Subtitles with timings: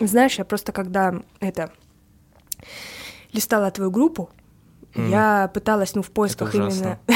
[0.00, 1.72] Знаешь, я просто когда это
[3.32, 4.30] листала твою группу,
[4.94, 5.10] Mm.
[5.10, 6.98] Я пыталась, ну, в поисках именно...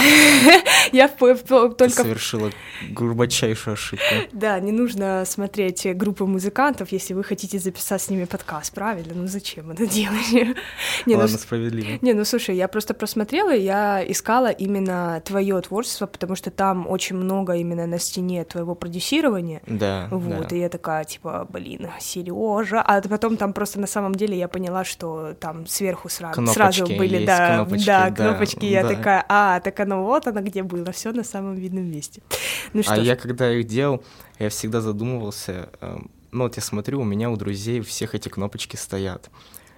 [0.93, 1.91] Я только...
[1.91, 2.51] совершила
[2.91, 4.05] глубочайшую ошибку.
[4.33, 9.15] Да, не нужно смотреть группы музыкантов, если вы хотите записать с ними подкаст, правильно?
[9.15, 10.33] Ну, зачем это делать?
[10.33, 10.55] не,
[11.07, 11.99] ну Ладно, ну, справедливо.
[12.03, 17.17] Не, ну, слушай, я просто просмотрела, я искала именно твое творчество, потому что там очень
[17.17, 19.63] много именно на стене твоего продюсирования.
[19.67, 20.57] Да, Вот, да.
[20.57, 22.83] и я такая, типа, блин, Сережа.
[22.83, 27.25] А потом там просто на самом деле я поняла, что там сверху сразу, сразу были,
[27.25, 27.87] да, кнопочки.
[27.87, 28.61] Да, кнопочки.
[28.61, 28.89] Да, я да.
[28.89, 32.23] такая, а, так оно вот оно где было, все на самом видном месте.
[32.73, 33.01] Ну, что а ж.
[33.01, 34.05] я когда их делал,
[34.39, 38.77] я всегда задумывался, эм, ну вот я смотрю, у меня у друзей всех эти кнопочки
[38.77, 39.31] стоят.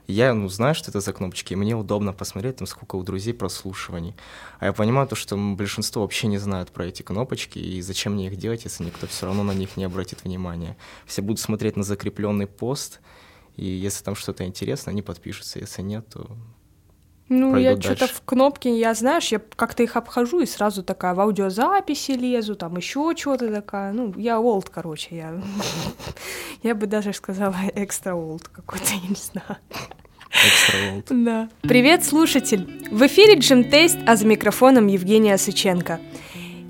[0.07, 3.33] Я, ну, знаю, что это за кнопочки, и мне удобно посмотреть, там, сколько у друзей
[3.33, 4.15] прослушиваний.
[4.59, 8.27] А я понимаю то, что большинство вообще не знают про эти кнопочки, и зачем мне
[8.27, 10.77] их делать, если никто все равно на них не обратит внимания.
[11.07, 13.01] Все будут смотреть на закрепленный пост,
[13.57, 16.29] и если там что-то интересно, они подпишутся, если нет, то
[17.29, 21.21] ну, я что-то в кнопки, я, знаешь, я как-то их обхожу и сразу такая в
[21.21, 23.93] аудиозаписи лезу, там еще что-то такая.
[23.93, 25.43] Ну, я олд, короче, я,
[26.63, 29.59] я бы даже сказала экстра олд какой-то, я не знаю.
[31.09, 31.49] Да.
[31.63, 32.89] Привет, слушатель!
[32.91, 36.01] В эфире Джим Тест, а за микрофоном Евгения Сыченко.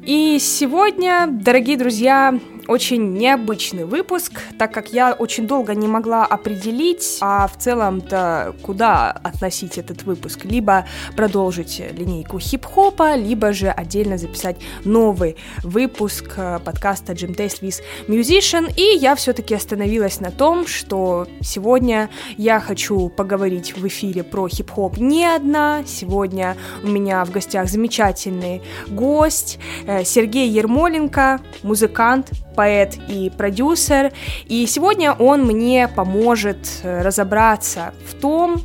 [0.07, 7.19] И сегодня, дорогие друзья, очень необычный выпуск, так как я очень долго не могла определить,
[7.21, 10.45] а в целом-то куда относить этот выпуск.
[10.45, 17.83] Либо продолжить линейку хип-хопа, либо же отдельно записать новый выпуск э, подкаста Jim Taste with
[18.09, 18.73] Musician.
[18.77, 24.97] И я все-таки остановилась на том, что сегодня я хочу поговорить в эфире про хип-хоп
[24.99, 25.83] не одна.
[25.87, 34.13] Сегодня у меня в гостях замечательный гость э, Сергей Ермоленко, музыкант, поэт и продюсер,
[34.47, 38.63] и сегодня он мне поможет э, разобраться в том,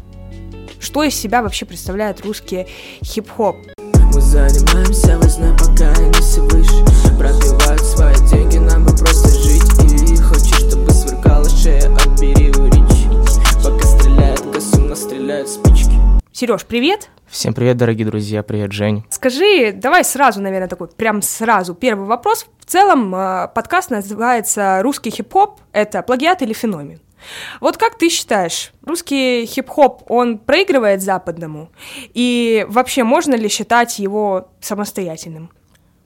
[0.79, 2.67] что из себя вообще представляет русский
[3.03, 3.57] хип-хоп.
[4.13, 6.83] Мы занимаемся весной, пока не все выше
[7.17, 8.48] Пробивают свои деньги,
[16.39, 17.09] Сереж, привет!
[17.27, 19.03] Всем привет, дорогие друзья, привет, Жень.
[19.09, 22.45] Скажи, давай сразу, наверное, такой, прям сразу, первый вопрос.
[22.59, 27.01] В целом, э, подкаст называется «Русский хип-хоп– это плагиат или феномен?»
[27.59, 31.71] Вот как ты считаешь, русский хип-хоп, он проигрывает западному?
[32.13, 35.51] И вообще, можно ли считать его самостоятельным?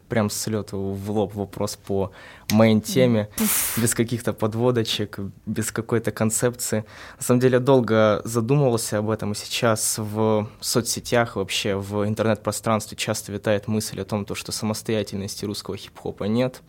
[0.09, 2.11] Прям с лету в лоб вопрос по
[2.51, 3.29] моей теме,
[3.77, 6.85] без каких-то подводочек, без какой-то концепции.
[7.17, 13.31] На самом деле, долго задумывался об этом, и сейчас в соцсетях, вообще в интернет-пространстве часто
[13.31, 16.61] витает мысль о том, что самостоятельности русского хип-хопа нет.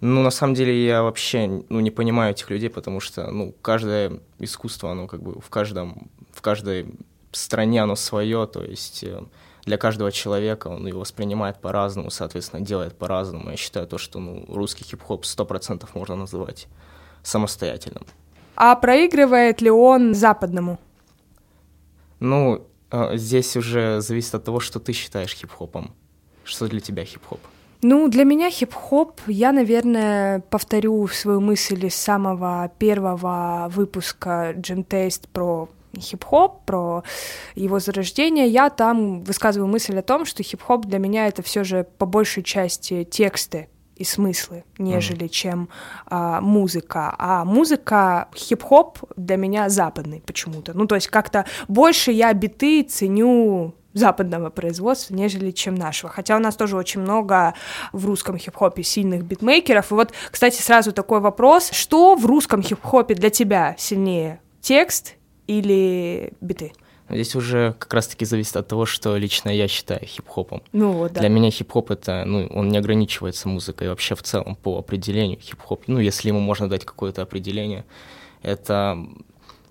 [0.00, 4.18] Ну, на самом деле, я вообще ну, не понимаю этих людей, потому что, ну, каждое
[4.40, 6.86] искусство, оно как бы в каждом, в каждой
[7.30, 9.22] стране оно свое, то есть э,
[9.64, 13.50] для каждого человека, он его воспринимает по-разному, соответственно, делает по-разному.
[13.50, 16.66] Я считаю то, что ну, русский хип-хоп 100% можно называть
[17.22, 18.04] самостоятельным.
[18.56, 20.78] А проигрывает ли он западному?
[22.20, 25.92] Ну, а, здесь уже зависит от того, что ты считаешь хип-хопом.
[26.44, 27.40] Что для тебя хип-хоп?
[27.82, 35.28] Ну, для меня хип-хоп, я, наверное, повторю свою мысль из самого первого выпуска Jam Taste
[35.32, 35.68] про
[35.98, 37.04] хип-хоп, про
[37.54, 41.86] его зарождение, я там высказываю мысль о том, что хип-хоп для меня это все же
[41.98, 45.28] по большей части тексты и смыслы, нежели mm.
[45.28, 45.68] чем
[46.06, 47.14] а, музыка.
[47.18, 50.72] А музыка, хип-хоп для меня западный почему-то.
[50.74, 56.10] Ну, то есть как-то больше я биты ценю западного производства, нежели чем нашего.
[56.10, 57.54] Хотя у нас тоже очень много
[57.92, 59.92] в русском хип-хопе сильных битмейкеров.
[59.92, 61.70] И вот, кстати, сразу такой вопрос.
[61.70, 64.40] Что в русском хип-хопе для тебя сильнее?
[64.60, 65.16] Текст
[65.58, 66.72] или биты?
[67.08, 70.62] Здесь уже как раз-таки зависит от того, что лично я считаю хип-хопом.
[70.72, 71.20] Ну вот, да.
[71.20, 75.84] Для меня хип-хоп это, ну, он не ограничивается музыкой вообще в целом по определению хип-хоп.
[75.88, 77.84] Ну, если ему можно дать какое-то определение,
[78.40, 78.98] это,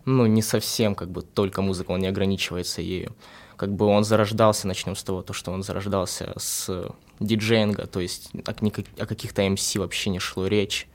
[0.06, 3.16] ну, не совсем как бы только музыка, он не ограничивается ею.
[3.56, 8.32] Как бы он зарождался, начнем с того, то, что он зарождался с диджеинга, то есть
[8.46, 10.88] о, о каких-то MC вообще не шло речь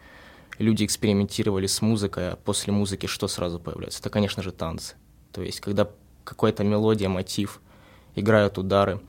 [0.58, 4.00] люди экспериментировали с музыкой, а после музыки что сразу появляется?
[4.00, 4.94] Это, конечно же, танцы.
[5.32, 5.88] То есть, когда
[6.24, 7.60] какая-то мелодия, мотив,
[8.14, 9.00] играют удары,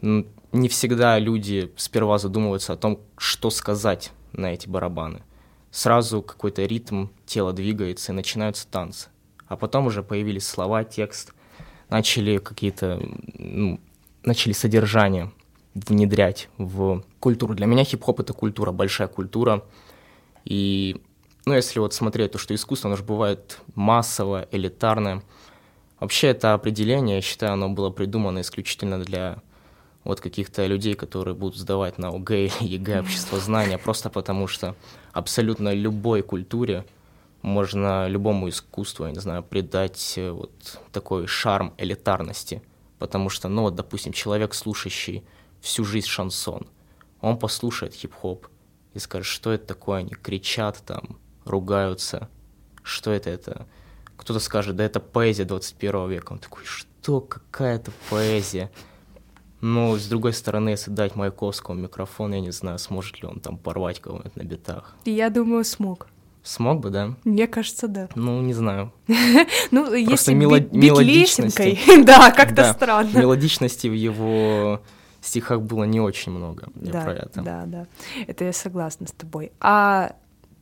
[0.00, 5.22] не всегда люди сперва задумываются о том, что сказать на эти барабаны.
[5.70, 9.08] Сразу какой-то ритм, тело двигается, и начинаются танцы.
[9.46, 11.34] А потом уже появились слова, текст,
[11.88, 13.00] начали какие-то,
[13.34, 13.80] ну,
[14.22, 15.30] начали содержание
[15.74, 17.54] внедрять в культуру.
[17.54, 19.62] Для меня хип-хоп— это культура, большая культура—
[20.46, 21.02] и
[21.44, 25.22] ну, если вот смотреть то, что искусство, оно же бывает массово, элитарное.
[26.00, 29.42] Вообще это определение, я считаю, оно было придумано исключительно для
[30.04, 34.76] вот каких-то людей, которые будут сдавать на ОГЭ, ЕГЭ, обществознание, просто потому что
[35.12, 36.86] абсолютно любой культуре
[37.42, 42.62] можно любому искусству, я не знаю, придать э, вот такой шарм элитарности.
[42.98, 45.24] Потому что, ну вот, допустим, человек, слушающий
[45.60, 46.66] всю жизнь шансон,
[47.20, 48.46] он послушает хип-хоп
[48.96, 52.28] и скажет, что это такое, они кричат там, ругаются,
[52.82, 53.66] что это, это...
[54.16, 56.32] Кто-то скажет, да это поэзия 21 века.
[56.32, 58.70] Он такой, что, какая-то поэзия?
[59.60, 63.58] Но, с другой стороны, если дать Маяковскому микрофон, я не знаю, сможет ли он там
[63.58, 64.96] порвать кого-нибудь на битах.
[65.04, 66.06] Я думаю, смог.
[66.42, 67.14] Смог бы, да?
[67.24, 68.08] Мне кажется, да.
[68.14, 68.92] Ну, не знаю.
[69.70, 73.18] Ну, если бить лесенкой, да, как-то странно.
[73.18, 74.80] Мелодичности в его
[75.28, 76.68] стихах было не очень много.
[76.74, 77.42] Да, про это.
[77.42, 77.86] да, да.
[78.26, 79.52] Это я согласна с тобой.
[79.60, 80.16] А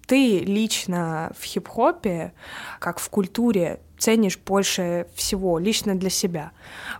[0.07, 2.33] ты лично в хип-хопе,
[2.79, 6.53] как в культуре, ценишь больше всего лично для себя.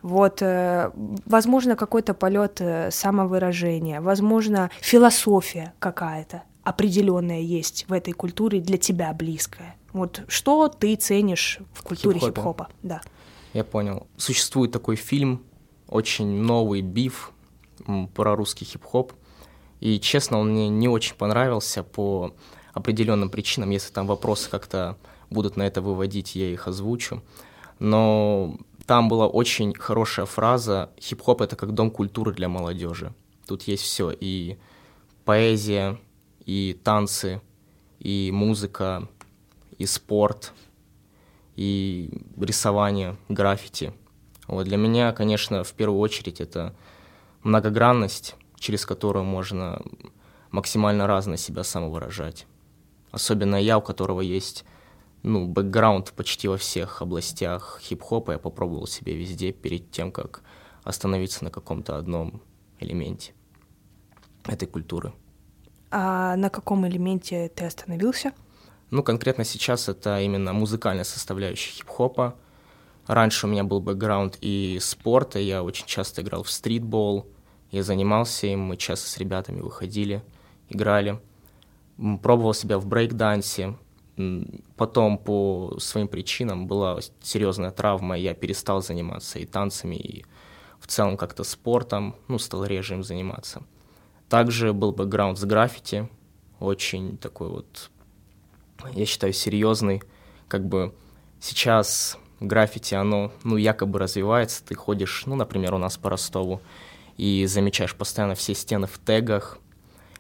[0.03, 0.91] Вот, э,
[1.27, 9.13] возможно, какой-то полет э, самовыражения, возможно, философия какая-то определенная есть в этой культуре для тебя
[9.13, 9.77] близкая.
[9.93, 12.65] Вот что ты ценишь в культуре хип-хопа?
[12.65, 12.69] хип-хопа?
[12.83, 13.01] Да.
[13.53, 14.07] Я понял.
[14.17, 15.45] Существует такой фильм,
[15.89, 17.34] очень новый биф
[18.15, 19.13] про русский хип-хоп.
[19.81, 22.35] И, честно, он мне не очень понравился по
[22.73, 23.71] определенным причинам.
[23.71, 24.97] Если там вопросы как-то
[25.31, 27.23] будут на это выводить, я их озвучу.
[27.79, 33.15] Но там была очень хорошая фраза «Хип-хоп— это как дом культуры для молодежи».
[33.47, 34.57] Тут есть все, и
[35.25, 35.99] поэзия,
[36.45, 37.41] и танцы,
[37.99, 39.09] и музыка,
[39.79, 40.53] и спорт,
[41.57, 43.93] и рисование, граффити.
[44.47, 46.75] Вот для меня, конечно, в первую очередь это
[47.45, 49.81] многогранность, через которую можно
[50.51, 52.47] максимально разно себя самовыражать.
[53.13, 54.65] Особенно я, у которого есть
[55.23, 60.43] ну, бэкграунд почти во всех областях хип-хопа, я попробовал себя везде перед тем, как
[60.83, 62.43] остановиться на каком-то одном
[62.79, 63.33] элементе
[64.47, 65.13] этой культуры.
[65.91, 68.33] А на каком элементе ты остановился?
[68.91, 72.37] Ну, конкретно сейчас это именно музыкальная составляющая хип-хопа.
[73.07, 77.27] Раньше у меня был бэкграунд и спорта, я очень часто играл в стритбол,
[77.71, 80.23] я занимался им, мы часто с ребятами выходили,
[80.69, 81.21] играли.
[82.23, 83.77] Пробовал себя в брейк-дансе,
[84.77, 90.25] потом по своим причинам была серьезная травма, я перестал заниматься и танцами, и
[90.79, 93.63] в целом как-то спортом, ну, стал реже им заниматься.
[94.29, 96.09] Также был бэкграунд с граффити,
[96.61, 97.91] очень такой вот,
[98.93, 100.03] я считаю, серьезный.
[100.49, 100.95] Как бы
[101.41, 104.65] сейчас граффити, оно, ну, якобы развивается.
[104.65, 106.61] Ты ходишь, ну, например, у нас по Ростову,
[107.17, 109.59] и замечаешь постоянно все стены в тегах.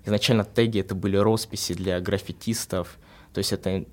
[0.05, 2.99] Изначально теги это были росписи для граффитистов.
[3.33, 3.85] То есть это,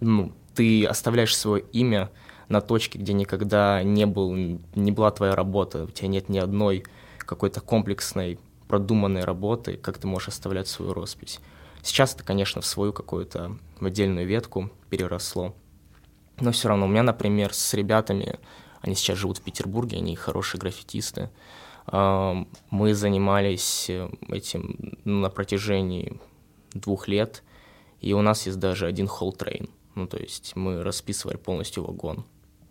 [0.00, 2.10] ну, ты оставляешь свое имя
[2.48, 6.84] на точке, где никогда не, был, не была твоя работа, у тебя нет ни одной
[7.18, 8.38] какой-то комплексной
[8.68, 11.40] продуманной работы, как ты можешь оставлять свою роспись.
[11.82, 15.54] Сейчас это, конечно, в свою какую-то отдельную ветку переросло.
[16.40, 18.38] Но все равно у меня, например, с ребятами,
[18.80, 21.30] они сейчас живут в Петербурге, они хорошие граффитисты.
[21.90, 26.20] Мы занимались э, этим на протяжении
[26.74, 27.42] двух лет,
[28.00, 29.68] и у нас есть даже один whole train.
[29.94, 32.24] Ну, то есть мы расписывали полностью вагон.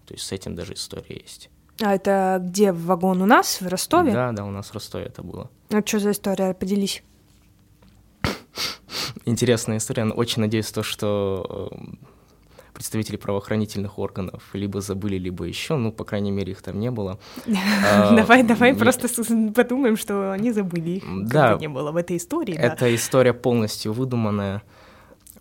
[0.06, 1.50] То есть с этим даже история есть.
[1.82, 4.13] А это где вагон у нас, в Ростове?
[4.13, 5.50] Да, да, у нас в Ростове это было.
[5.72, 6.54] А что за история?
[6.54, 7.04] Поделись.
[9.25, 10.06] Интересная история.
[10.06, 12.00] Очень надеюсь, то, что эм,
[12.75, 17.17] представители правоохранительных органов либо забыли, либо еще, ну, по крайней мере, их там не было.
[17.88, 19.08] А, давай, давай просто
[19.53, 22.55] подумаем, что они забыли их, да, не было в этой истории.
[22.55, 24.62] Эта история полностью выдуманная.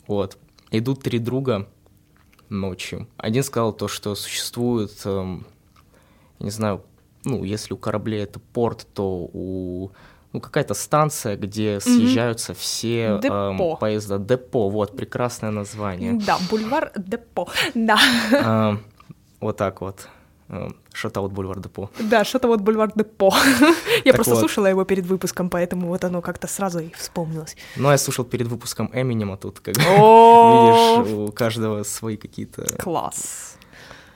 [0.06, 0.38] Вот.
[0.70, 1.68] Идут три друга
[2.48, 3.08] ночью.
[3.16, 5.46] Один сказал то, что существует эм,
[6.38, 6.84] не знаю,
[7.24, 9.90] ну, если у кораблей это порт, то у
[10.34, 12.58] ну, какая-то станция, где съезжаются mm-hmm.
[12.58, 13.74] все депо.
[13.74, 14.18] Э, поезда.
[14.18, 16.12] Депо, вот, прекрасное название.
[16.12, 17.98] Да, бульвар Депо, да.
[18.32, 18.76] Э,
[19.40, 20.08] вот так вот.
[20.92, 21.88] Шатаут бульвар Депо.
[21.98, 23.32] Да, Шатаут бульвар Депо.
[24.04, 24.40] я так просто вот.
[24.40, 27.56] слушала его перед выпуском, поэтому вот оно как-то сразу и вспомнилось.
[27.76, 32.64] Ну, я слушал перед выпуском Эминема тут, как видишь, у каждого свои какие-то...
[32.82, 33.56] Класс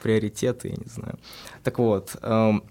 [0.02, 1.18] приоритеты, я не знаю.
[1.62, 2.62] Так вот, эм,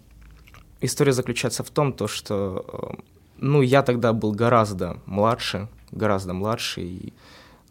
[0.81, 6.81] история заключается в том, то, что, э, ну, я тогда был гораздо младше, гораздо младше,
[6.81, 7.13] и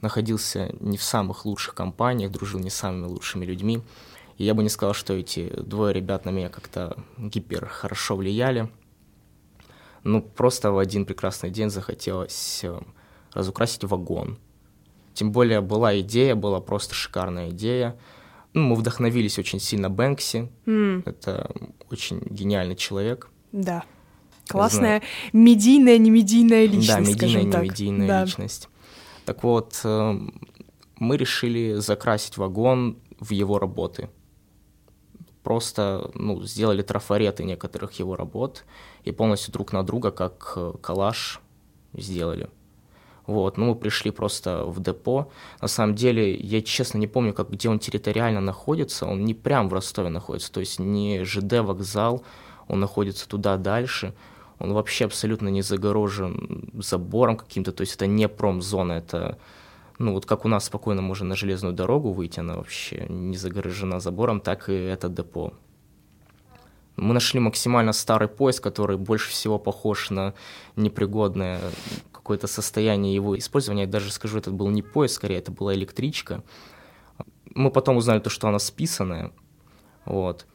[0.01, 3.83] находился не в самых лучших компаниях, дружил не с самыми лучшими людьми.
[4.39, 8.71] И я бы не сказал, что эти двое ребят на меня как-то гипер хорошо влияли.
[10.05, 12.79] Ну, просто в один прекрасный день захотелось э,
[13.33, 14.39] разукрасить вагон.
[15.15, 17.99] Тем более была идея, была просто шикарная идея.
[18.53, 20.49] Ну, мы вдохновились очень сильно Бэнкси.
[20.67, 21.03] Mm.
[21.07, 21.51] Это
[21.91, 23.31] очень гениальный человек.
[23.53, 23.85] Да.
[24.49, 26.89] Классная медийная, не медийная личность.
[26.89, 28.25] Да, медийная, не медийная да.
[28.25, 28.69] личность.
[29.25, 30.21] Так вот, э,
[30.99, 34.09] мы решили закрасить вагон в его работы.
[35.43, 38.65] Просто ну, сделали трафареты некоторых его работ
[39.05, 41.41] и полностью друг на друга, как э, коллаж,
[41.93, 42.49] сделали.
[43.27, 45.31] Вот, ну, мы пришли просто в депо.
[45.61, 49.07] На самом деле, я честно не помню, как, где он территориально находится.
[49.07, 52.25] Он не прям в Ростове находится, то есть не ЖД вокзал,
[52.69, 54.15] он находится туда дальше.
[54.59, 59.39] Он вообще абсолютно не загорожен забором каким-то, то есть это не промзона, это
[59.99, 64.01] ну вот как у нас спокойно можно на железную дорогу выйти, она вообще не загорожена
[64.01, 65.53] забором, так и это депо.
[66.97, 70.33] Мы нашли максимально старый поезд, который больше всего похож на
[70.77, 71.61] непригодное
[72.11, 73.83] какое-то состояние его использования.
[73.83, 76.43] Я даже скажу, это был не поезд, скорее, это была электричка.
[77.55, 79.33] Мы потом узнали то, что она списанная.
[80.07, 80.47] Вот.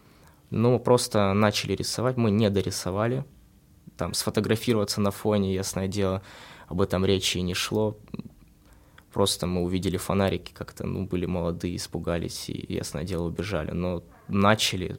[0.49, 3.23] Но мы просто начали рисовать, мы не дорисовали.
[3.97, 6.21] Там сфотографироваться на фоне, ясное дело,
[6.67, 7.97] об этом речи и не шло.
[9.13, 13.71] Просто мы увидели фонарики, как-то, ну, были молодые, испугались и, ясное дело, убежали.
[13.71, 14.97] Но начали,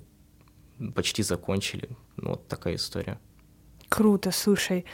[0.94, 1.88] почти закончили.
[2.16, 3.18] Ну, вот такая история.
[3.88, 4.84] Круто, слушай.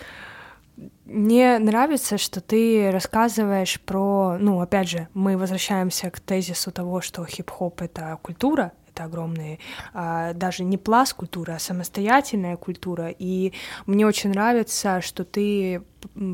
[1.05, 7.25] Мне нравится, что ты рассказываешь про, ну, опять же, мы возвращаемся к тезису того, что
[7.25, 9.61] хип-хоп— это культура, это огромный,
[9.95, 13.09] а, даже не пласт культуры, а самостоятельная культура.
[13.19, 13.53] И
[13.87, 15.83] мне очень нравится, что ты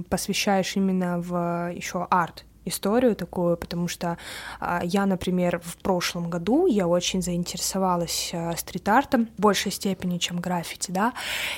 [0.08, 4.18] посвящаешь именно в еще арт историю такую, потому что
[4.60, 10.40] а, я, например, в прошлом году я очень заинтересовалась а, стрит-артом в большей степени, чем
[10.40, 11.12] граффити, да,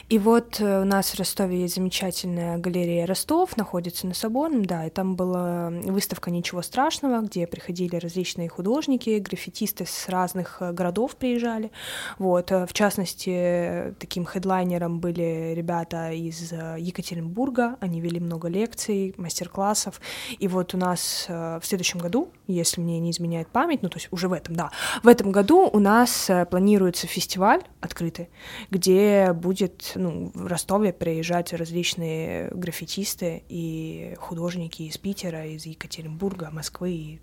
[0.08, 4.86] и вот э, у нас в Ростове есть замечательная галерея Ростов, находится на Соборном, да,
[4.86, 11.16] и там была выставка «Ничего страшного», где приходили различные художники, граффитисты с разных э, городов
[11.16, 11.70] приезжали,
[12.18, 20.00] вот, э, в частности, таким хедлайнером были ребята из Екатеринбурга, они вели много лекций, мастер-классов,
[20.38, 23.90] и вот у нас нас э, в следующем году, если мне не изменяет память, ну
[23.90, 24.70] то есть уже в этом, да,
[25.02, 28.30] в этом году у нас э, планируется фестиваль открытый,
[28.70, 36.90] где будет, ну, в Ростове приезжать различные граффитисты и художники из Питера, из Екатеринбурга, Москвы
[36.92, 37.20] и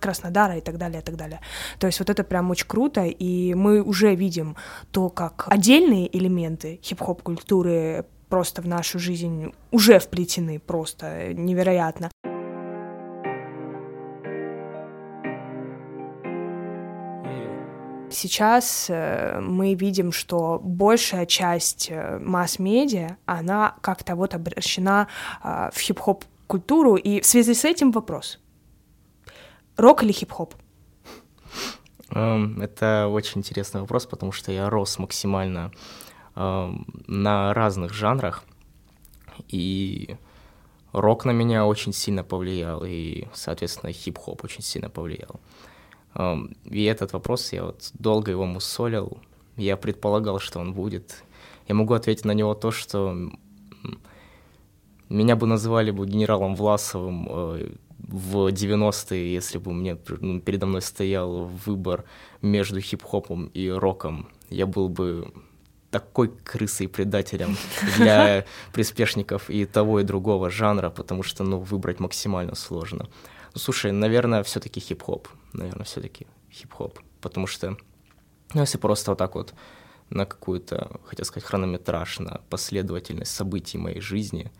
[0.00, 1.40] Краснодара и так далее, и так далее.
[1.78, 4.56] То есть вот это прям очень круто, и мы уже видим
[4.90, 12.10] то, как отдельные элементы хип-хоп культуры просто в нашу жизнь уже вплетены просто невероятно.
[18.12, 25.08] Сейчас э, мы видим, что большая часть э, масс-медиа, она как-то вот обращена
[25.42, 28.38] э, в хип-хоп культуру, и в связи с этим вопрос.
[29.76, 30.54] Рок или хип-хоп?
[32.10, 35.72] Um, это очень интересный вопрос, потому что я рос максимально
[36.34, 38.44] um, на разных жанрах,
[39.48, 40.16] и
[40.92, 45.40] рок на меня очень сильно повлиял, и, соответственно, хип-хоп очень сильно повлиял.
[46.14, 49.18] И этот вопрос, я вот долго его мусолил,
[49.56, 51.24] я предполагал, что он будет.
[51.68, 53.16] Я могу ответить на него то, что
[55.08, 60.82] меня бы называли бы генералом Власовым э, в 90-е, если бы мне ну, передо мной
[60.82, 62.04] стоял выбор
[62.40, 64.28] между хип-хопом и роком.
[64.50, 65.32] Я был бы
[65.90, 67.56] такой крысой и предателем
[67.96, 73.08] для приспешников и того, и другого жанра, потому что, ну, выбрать максимально сложно.
[73.54, 75.28] Ну, слушай, наверное, все-таки хип-хоп.
[75.52, 76.98] Наверное, все-таки хип-хоп.
[77.20, 77.76] Потому что,
[78.54, 79.54] ну, если просто вот так вот
[80.10, 84.50] на какую-то, хотел сказать, хронометраж, на последовательность событий моей жизни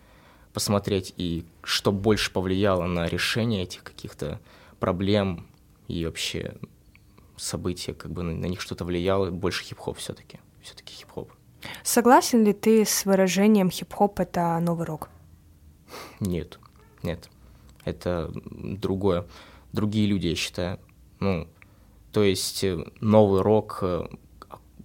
[0.53, 4.41] посмотреть и что больше повлияло на решение этих каких-то
[4.81, 5.47] проблем
[5.89, 6.57] и вообще
[7.37, 10.41] события, как бы на, на них что-то влияло, больше хип-хоп все-таки.
[10.63, 11.33] Все-таки хип-хоп.
[11.83, 15.09] Согласен ли ты с выражением хип-хоп это новый рок?
[16.21, 16.59] Нет,
[17.03, 17.29] нет
[17.85, 19.27] это другое,
[19.73, 20.79] другие люди, я считаю.
[21.21, 21.49] Ну,
[22.13, 24.07] то есть э, новый рок э,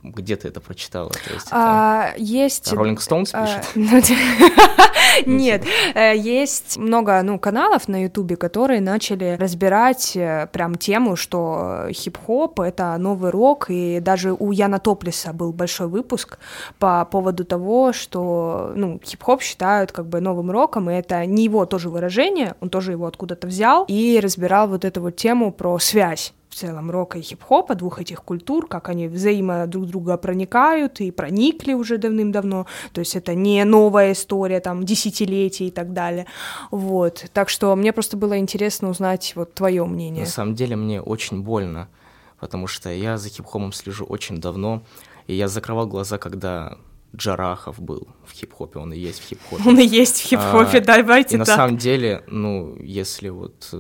[0.04, 1.10] где ты это прочитала?
[1.10, 2.72] То есть, а, есть...
[2.72, 3.66] Роллинг Стоунс пишет?
[5.26, 5.64] Нет,
[5.96, 12.60] э, есть много ну, каналов на Ютубе, которые начали разбирать э, прям тему, что хип-хоп—
[12.62, 16.40] это новый рок, и даже у Яна Топлиса был большой выпуск
[16.80, 21.66] по поводу того, что ну, хип-хоп считают как бы новым роком, и это не его
[21.66, 26.34] тоже выражение, он тоже его откуда-то взял и разбирал вот эту вот тему про связь
[26.50, 31.12] в целом рока и хип-хопа, двух этих культур, как они взаимо друг друга проникают и
[31.12, 36.26] проникли уже давным-давно, то есть это не новая история, там, десятилетий и так далее,
[36.72, 40.24] вот, так что мне просто было интересно узнать вот твое мнение.
[40.24, 41.90] На самом деле мне очень больно,
[42.40, 44.84] потому что я за хип-хопом слежу очень давно,
[45.28, 46.78] и я закрывал глаза, когда
[47.16, 49.64] Джарахов был в хип-хопе, он и есть в хип-хопе.
[49.68, 51.48] Он и есть в хип-хопе, а, давайте и так.
[51.48, 53.74] на самом деле, ну, если вот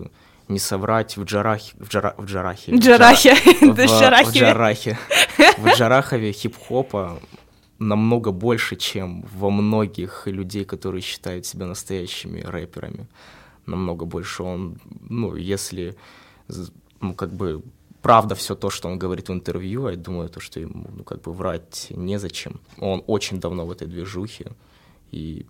[0.47, 1.73] не соврать, в Джарахе...
[1.77, 2.75] В, Джара, в Джарахе.
[2.75, 3.35] Джарахе.
[3.35, 4.97] В, в, в Джарахе.
[5.57, 7.19] В Джарахове хип-хопа
[7.79, 13.07] намного больше, чем во многих людей, которые считают себя настоящими рэперами.
[13.65, 14.43] Намного больше.
[14.43, 15.95] Он, ну, если,
[17.01, 17.61] ну, как бы,
[18.01, 21.21] правда все то, что он говорит в интервью, я думаю, то, что ему, ну, как
[21.21, 22.61] бы, врать незачем.
[22.79, 24.51] Он очень давно в этой движухе,
[25.11, 25.45] и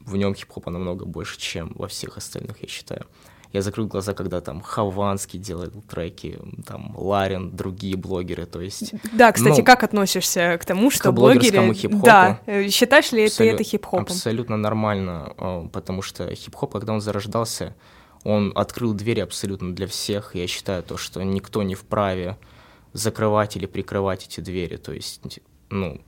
[0.00, 3.06] в нем хип-хопа намного больше, чем во всех остальных, я считаю.
[3.52, 8.94] Я закрыл глаза, когда там Хованский делает треки, там Ларин, другие блогеры, то есть...
[9.12, 11.74] Да, кстати, ну, как относишься к тому, что к блогеры...
[11.74, 12.04] хип-хопу?
[12.04, 13.50] Да, э, считаешь ли Абсолю...
[13.50, 14.02] ты это хип-хопом?
[14.02, 17.74] Абсолютно нормально, э, потому что хип-хоп, когда он зарождался,
[18.22, 20.36] он открыл двери абсолютно для всех.
[20.36, 22.38] Я считаю то, что никто не вправе
[22.92, 24.76] закрывать или прикрывать эти двери.
[24.76, 25.40] То есть,
[25.70, 26.00] ну,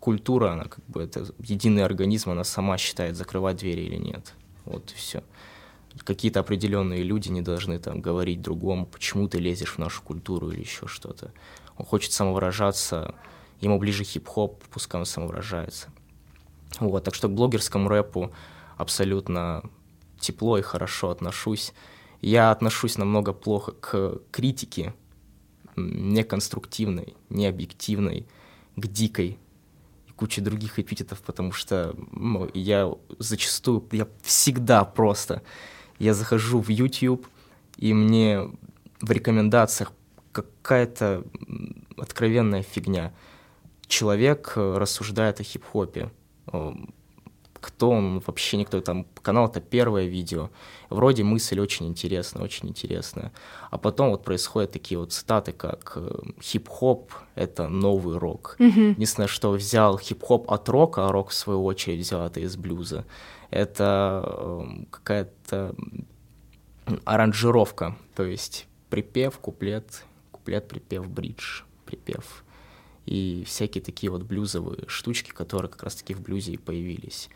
[0.00, 4.32] культура, она как бы это единый организм, она сама считает, закрывать двери или нет.
[4.64, 5.22] Вот и все
[6.04, 10.60] какие-то определенные люди не должны там говорить другому, почему ты лезешь в нашу культуру или
[10.60, 11.32] еще что-то.
[11.76, 13.14] Он хочет самовыражаться,
[13.60, 15.88] ему ближе хип-хоп, пускай он самовыражается.
[16.80, 18.32] Вот, так что к блогерскому рэпу
[18.76, 19.62] абсолютно
[20.18, 21.72] тепло и хорошо отношусь.
[22.20, 24.94] Я отношусь намного плохо к критике,
[25.76, 28.26] неконструктивной, необъективной,
[28.76, 29.38] к дикой
[30.06, 35.42] и куче других эпитетов, потому что ну, я зачастую, я всегда просто
[35.98, 37.26] я захожу в YouTube,
[37.76, 38.50] и мне
[39.00, 39.92] в рекомендациях
[40.32, 41.24] какая-то
[41.96, 43.12] откровенная фигня.
[43.86, 46.10] Человек э, рассуждает о хип-хопе.
[47.60, 48.80] Кто он, вообще никто.
[48.80, 50.50] Там канал— это первое видео.
[50.90, 53.32] Вроде мысль очень интересная, очень интересная.
[53.70, 58.56] А потом вот происходят такие вот цитаты, как э, «хип-хоп— это новый рок».
[58.58, 58.90] Mm-hmm.
[58.90, 63.04] Единственное, что взял хип-хоп от рока, а рок, в свою очередь, взял это из блюза
[63.50, 65.74] это эм, какая-то
[67.04, 72.44] аранжировка, то есть припев, куплет, куплет, припев, бридж, припев.
[73.04, 77.28] И всякие такие вот блюзовые штучки, которые как раз-таки в блюзе и появились.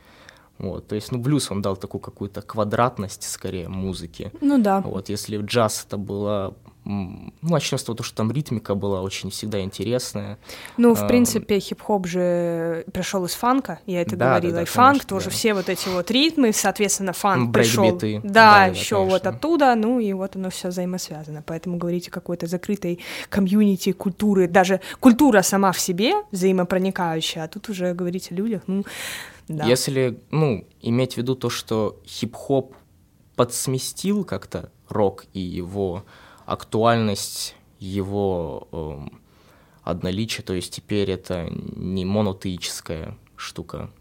[0.59, 4.31] Вот, то есть, ну, блюз он дал такую какую-то квадратность, скорее, музыки.
[4.43, 4.83] Ну да.
[4.83, 9.61] Вот, если джаз это было ну, начнем с того, что там ритмика была очень всегда
[9.61, 10.39] интересная.
[10.77, 14.53] Ну, в а, принципе, хип-хоп же пришел из фанка, я это да, говорила.
[14.53, 15.31] Да, да, и фанк конечно, тоже да.
[15.31, 17.99] все вот эти вот ритмы, соответственно, фанк пришел.
[17.99, 21.43] Да, да, еще да, вот оттуда, ну и вот оно все взаимосвязано.
[21.47, 27.93] Поэтому говорите какой-то закрытой комьюнити культуры, даже культура сама в себе взаимопроникающая, а тут уже
[27.93, 28.85] говорите о людях, ну,
[29.49, 29.65] да.
[29.65, 32.75] Если, ну, иметь в виду то, что хип-хоп
[33.35, 36.05] подсместил как-то рок и его
[36.51, 38.99] актуальность его э,
[39.85, 43.93] одноличия, то есть теперь это не монотеическая штука,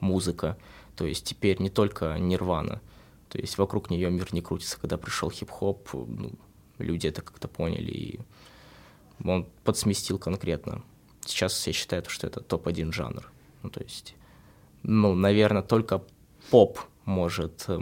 [0.00, 0.58] музыка,
[0.96, 2.82] то есть теперь не только нирвана,
[3.28, 4.80] то есть вокруг нее мир не крутится.
[4.80, 6.32] Когда пришел хип-хоп, ну,
[6.78, 8.20] люди это как-то поняли, и
[9.24, 10.82] он подсместил конкретно.
[11.24, 13.30] Сейчас я считаю, что это топ-1 жанр.
[13.62, 14.16] Ну, то есть,
[14.82, 16.02] ну, наверное, только
[16.50, 17.80] поп может э,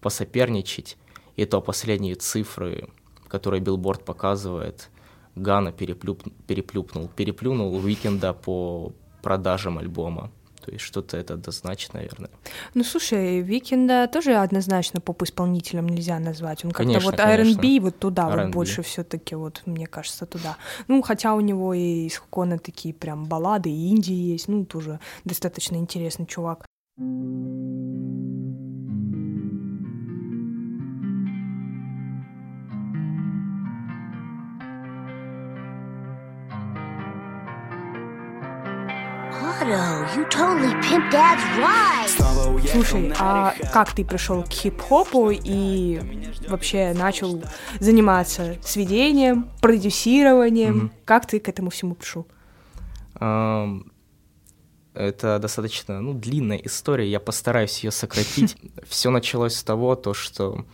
[0.00, 0.96] посоперничать,
[1.36, 2.88] и то последние цифры
[3.30, 4.90] который Билборд показывает,
[5.36, 10.30] Gunna переплюп, переплюпнул, переплюнул Уикенда по продажам альбома.
[10.64, 12.30] То есть что-то это да значит, наверное.
[12.74, 16.64] Ну, слушай, Викенда тоже однозначно поп-исполнителем нельзя назвать.
[16.64, 17.18] Он как-то вот.
[17.18, 18.44] R&B вот туда R&B.
[18.44, 20.56] вот больше все таки вот, мне кажется, туда.
[20.86, 25.76] Ну, хотя у него и исконно такие прям баллады, и инди есть, ну, тоже достаточно
[25.76, 26.66] интересный чувак.
[42.72, 46.00] Слушай, а как ты пришел к хип-хопу и
[46.48, 47.40] вообще начал
[47.78, 50.86] заниматься сведением, продюсированием?
[50.86, 51.04] Mm-hmm.
[51.04, 52.26] Как ты к этому всему пришел?
[53.20, 53.88] Um,
[54.92, 58.56] это достаточно ну, длинная история, я постараюсь ее сократить.
[58.88, 60.64] Все началось с того, то, что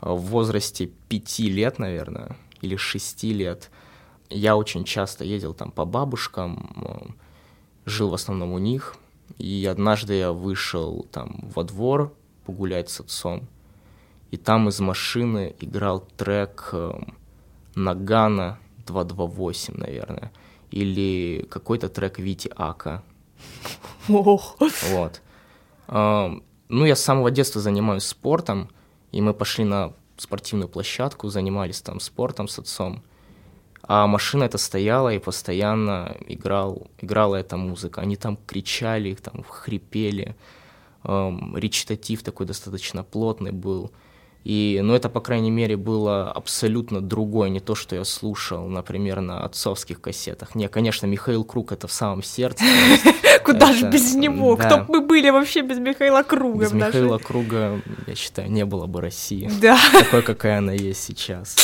[0.00, 3.70] в возрасте пяти лет, наверное, или шести лет,
[4.28, 7.14] я очень часто ездил там по бабушкам,
[7.90, 8.96] жил в основном у них,
[9.38, 12.14] и однажды я вышел там во двор
[12.46, 13.46] погулять с отцом,
[14.30, 17.14] и там из машины играл трек эм,
[17.74, 20.32] Нагана 228, наверное,
[20.70, 23.02] или какой-то трек Вити Ака.
[24.08, 24.56] Ох.
[24.90, 25.20] Вот.
[25.88, 26.32] А,
[26.68, 28.68] ну, я с самого детства занимаюсь спортом,
[29.12, 33.02] и мы пошли на спортивную площадку, занимались там спортом с отцом.
[33.92, 38.00] А машина эта стояла и постоянно играл, играла эта музыка.
[38.00, 40.36] Они там кричали, там хрипели.
[41.02, 43.90] Эм, речитатив такой достаточно плотный был.
[44.44, 49.20] И, ну, это, по крайней мере, было абсолютно другое, не то, что я слушал, например,
[49.22, 50.54] на отцовских кассетах.
[50.54, 52.64] Не, конечно, Михаил Круг— это в самом сердце.
[53.44, 54.56] Куда же без него?
[54.56, 56.60] Кто бы мы были вообще без Михаила Круга?
[56.60, 59.50] Без Михаила Круга, я считаю, не было бы России.
[59.60, 59.76] Да.
[59.92, 61.56] Такой, какая она есть сейчас.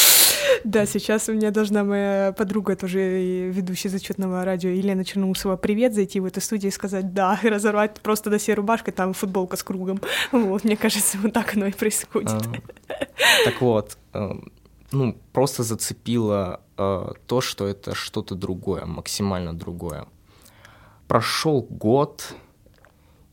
[0.64, 6.20] Да, сейчас у меня должна моя подруга, тоже ведущая зачетного радио Елена Черноусова, привет, зайти
[6.20, 9.62] в эту студию и сказать да, и разорвать просто до всей рубашкой, там футболка с
[9.62, 10.00] кругом.
[10.32, 12.30] Вот, мне кажется, вот так оно и происходит.
[12.30, 12.94] А,
[13.44, 14.30] так вот, э,
[14.92, 20.06] ну, просто зацепило э, то, что это что-то другое, максимально другое.
[21.08, 22.34] Прошел год,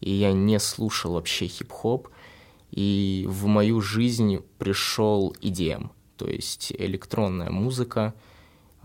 [0.02, 2.10] и я не слушал вообще хип-хоп,
[2.71, 8.13] и в мою жизнь пришел EDM— то есть электронная музыка.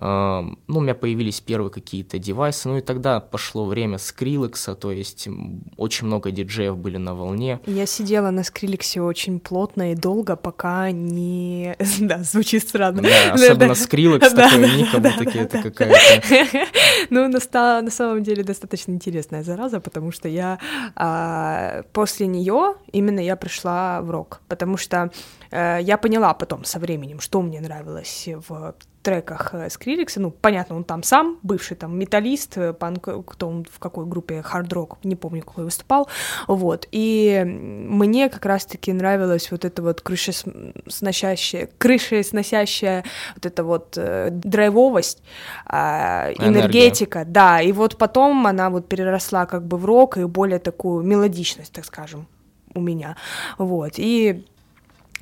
[0.00, 5.28] Ну, у меня появились первые какие-то девайсы, ну и тогда пошло время скриллекса, то есть
[5.76, 7.60] очень много диджеев были на волне.
[7.66, 11.76] Я сидела на скриллексе очень плотно и долго, пока не...
[11.98, 13.02] Да, звучит странно.
[13.02, 16.68] Да, особенно скриллекс, такой ник, как будто это какая-то...
[17.10, 20.58] Ну, на самом деле достаточно интересная зараза, потому что я
[20.94, 25.10] а, после нее именно я пришла в рок, потому что
[25.50, 28.74] Э, я поняла потом со временем, что мне нравилось в
[29.08, 33.64] треках э, Скриликса, ну, понятно, он там сам, бывший там металлист, э, панк, кто он,
[33.64, 36.08] в какой группе, хард-рок, не помню, какой выступал,
[36.46, 44.28] вот, и мне как раз-таки нравилась вот эта вот крышесносящая, крышесносящая вот эта вот э,
[44.30, 45.22] драйвовость,
[45.66, 47.32] э, энергетика, Энергия.
[47.32, 51.72] да, и вот потом она вот переросла как бы в рок и более такую мелодичность,
[51.72, 52.26] так скажем,
[52.74, 53.16] у меня,
[53.56, 54.44] вот, и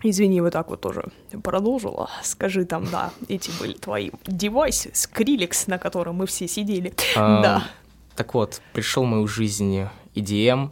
[0.03, 1.05] Извини, вот так вот тоже
[1.43, 2.11] продолжила.
[2.23, 6.95] Скажи там, да, эти были твои девайсы, скриликс, на котором мы все сидели.
[7.17, 7.69] А, да.
[8.15, 10.71] Так вот, пришел в мою жизнь EDM,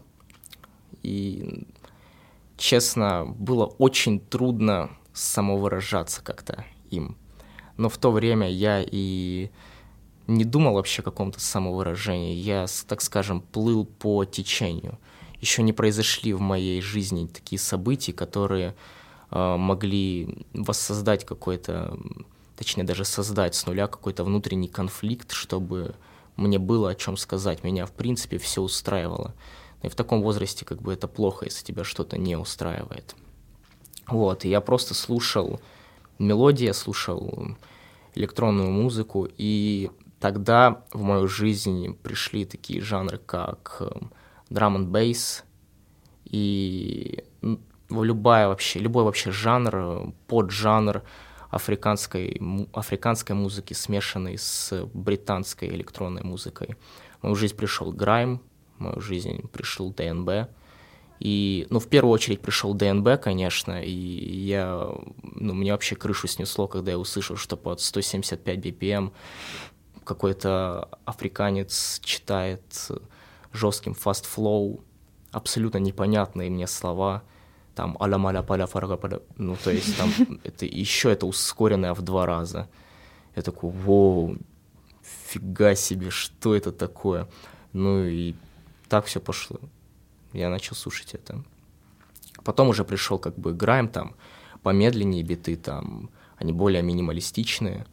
[1.02, 1.66] и,
[2.56, 7.16] честно, было очень трудно самовыражаться как-то им.
[7.76, 9.50] Но в то время я и
[10.26, 12.34] не думал вообще о каком-то самовыражении.
[12.34, 14.98] Я, так скажем, плыл по течению.
[15.40, 18.74] Еще не произошли в моей жизни такие события, которые
[19.30, 21.98] могли воссоздать какой-то,
[22.56, 25.94] точнее даже создать с нуля какой-то внутренний конфликт, чтобы
[26.37, 27.64] мне было о чем сказать.
[27.64, 29.34] Меня, в принципе, все устраивало.
[29.82, 33.14] И в таком возрасте как бы это плохо, если тебя что-то не устраивает.
[34.06, 35.60] Вот, и я просто слушал
[36.18, 37.56] мелодии, слушал
[38.14, 43.82] электронную музыку, и тогда в мою жизнь пришли такие жанры, как
[44.50, 45.44] драм н бейс
[46.24, 47.24] и
[48.02, 51.02] любая вообще, любой вообще жанр, поджанр
[51.50, 52.40] африканской,
[52.72, 56.76] африканской музыки, смешанной с британской электронной музыкой.
[57.20, 58.40] В мою жизнь пришел грайм,
[58.78, 60.48] в мою жизнь пришел ДНБ.
[61.20, 64.88] И, ну, в первую очередь пришел ДНБ, конечно, и я,
[65.22, 69.12] ну, мне вообще крышу снесло, когда я услышал, что под 175 BPM
[70.02, 72.62] какой-то африканец читает
[73.52, 74.83] жестким flow
[75.30, 77.22] абсолютно непонятные мне слова–
[77.74, 80.10] там аля маля паля фарага паля, ну то есть там
[80.44, 82.68] это еще это ускоренное в два раза.
[83.37, 84.37] Я такой, воу,
[85.02, 87.26] фига себе, что это такое?
[87.72, 88.34] Ну и
[88.88, 89.58] так все пошло.
[90.32, 91.42] Я начал слушать это.
[92.44, 94.14] Потом уже пришел как бы грайм там,
[94.62, 97.87] помедленнее биты там, они более минималистичные.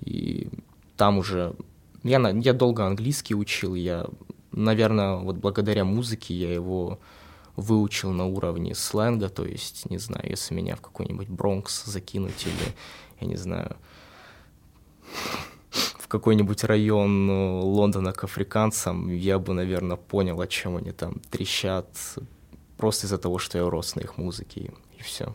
[0.00, 0.48] И
[0.96, 1.54] там уже...
[2.02, 4.06] Я, я долго английский учил, я,
[4.52, 6.98] наверное, вот благодаря музыке я его
[7.56, 12.74] выучил на уровне сленга, то есть, не знаю, если меня в какой-нибудь Бронкс закинуть или,
[13.20, 13.76] я не знаю,
[15.72, 21.20] в какой-нибудь район э, Лондона к африканцам, я бы, наверное, понял, о чем они там
[21.30, 21.86] трещат,
[22.76, 25.34] просто из-за того, что я рос на их музыке, и все.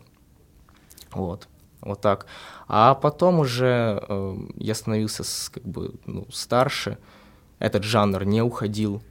[1.12, 1.48] Вот,
[1.80, 2.26] вот так.
[2.68, 6.98] А потом уже э, я становился с, как бы ну, старше,
[7.58, 9.02] этот жанр не уходил,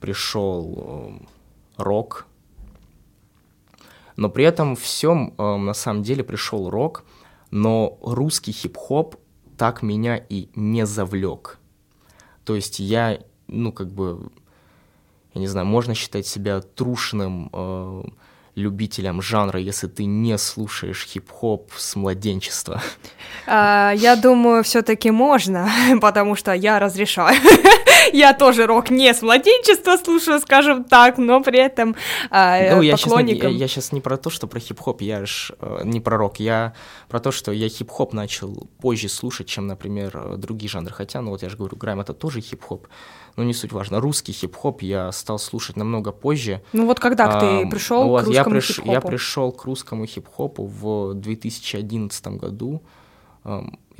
[0.00, 2.26] пришел э, рок,
[4.16, 7.04] но при этом всем э, на самом деле пришел рок,
[7.50, 9.16] но русский хип-хоп
[9.56, 11.58] так меня и не завлек.
[12.44, 14.30] То есть я, ну, как бы,
[15.34, 18.02] я не знаю, можно считать себя трушным э,
[18.54, 22.82] любителям жанра, если ты не слушаешь хип-хоп с младенчества?
[23.46, 25.68] А, я думаю, все-таки можно,
[26.00, 27.36] потому что я разрешаю.
[28.12, 31.94] я тоже рок не с младенчества слушаю, скажем так, но при этом
[32.30, 32.82] а, ну.
[32.82, 36.40] Сейчас, я, сейчас не про то, что про хип-хоп, я ж э, не про рок,
[36.40, 36.74] я
[37.08, 40.92] про то, что я хип-хоп начал позже слушать, чем, например, другие жанры.
[40.94, 42.86] Хотя, ну вот я же говорю, грайм это тоже хип-хоп,
[43.36, 44.00] но не суть важно.
[44.00, 46.62] Русский хип-хоп я стал слушать намного позже.
[46.72, 48.92] Ну вот когда а, ты пришел вот, к русскому я приш, хип-хопу?
[48.92, 52.82] Я пришел к русскому хип-хопу в 2011 году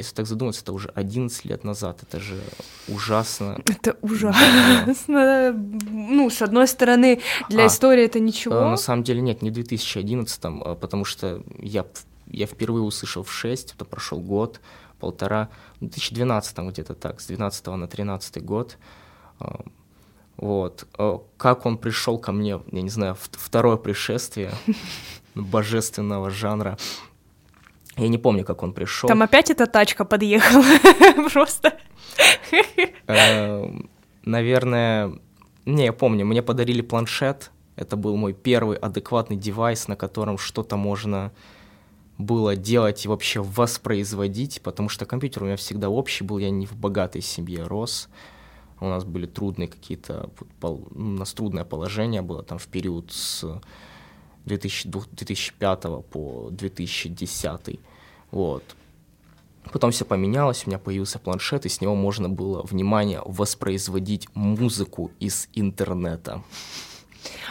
[0.01, 2.41] если так задуматься, это уже 11 лет назад, это же
[2.89, 3.59] ужасно.
[3.67, 4.95] Это ужасно.
[5.07, 8.55] Ну, с одной стороны, для а, истории это ничего.
[8.55, 11.87] Э, на самом деле нет, не в 2011, а потому что я,
[12.27, 14.61] я впервые услышал в 6, это прошел год,
[14.99, 18.77] полтора, в 2012 где-то так, с 12 на 13 год.
[20.37, 20.87] Вот.
[20.99, 24.53] Э, как он пришел ко мне, я не знаю, второе пришествие
[25.35, 26.79] божественного жанра.
[27.97, 29.09] Я не помню, как он пришел.
[29.09, 30.65] Там опять эта тачка подъехала.
[31.33, 31.79] Просто.
[33.07, 33.91] Эм,
[34.25, 35.19] наверное,
[35.67, 37.51] не, я помню, мне подарили планшет.
[37.77, 41.33] Это был мой первый адекватный девайс, на котором что-то можно
[42.19, 46.67] было делать и вообще воспроизводить, потому что компьютер у меня всегда общий был, я не
[46.67, 48.09] в богатой семье рос.
[48.81, 50.31] У нас были трудные какие-то,
[50.63, 53.61] у нас трудное положение было там в период с
[54.45, 57.81] 2005 по 2010.
[58.31, 58.63] Вот.
[59.73, 65.11] Потом все поменялось, у меня появился планшет, и с него можно было, внимание, воспроизводить музыку
[65.21, 66.43] из интернета.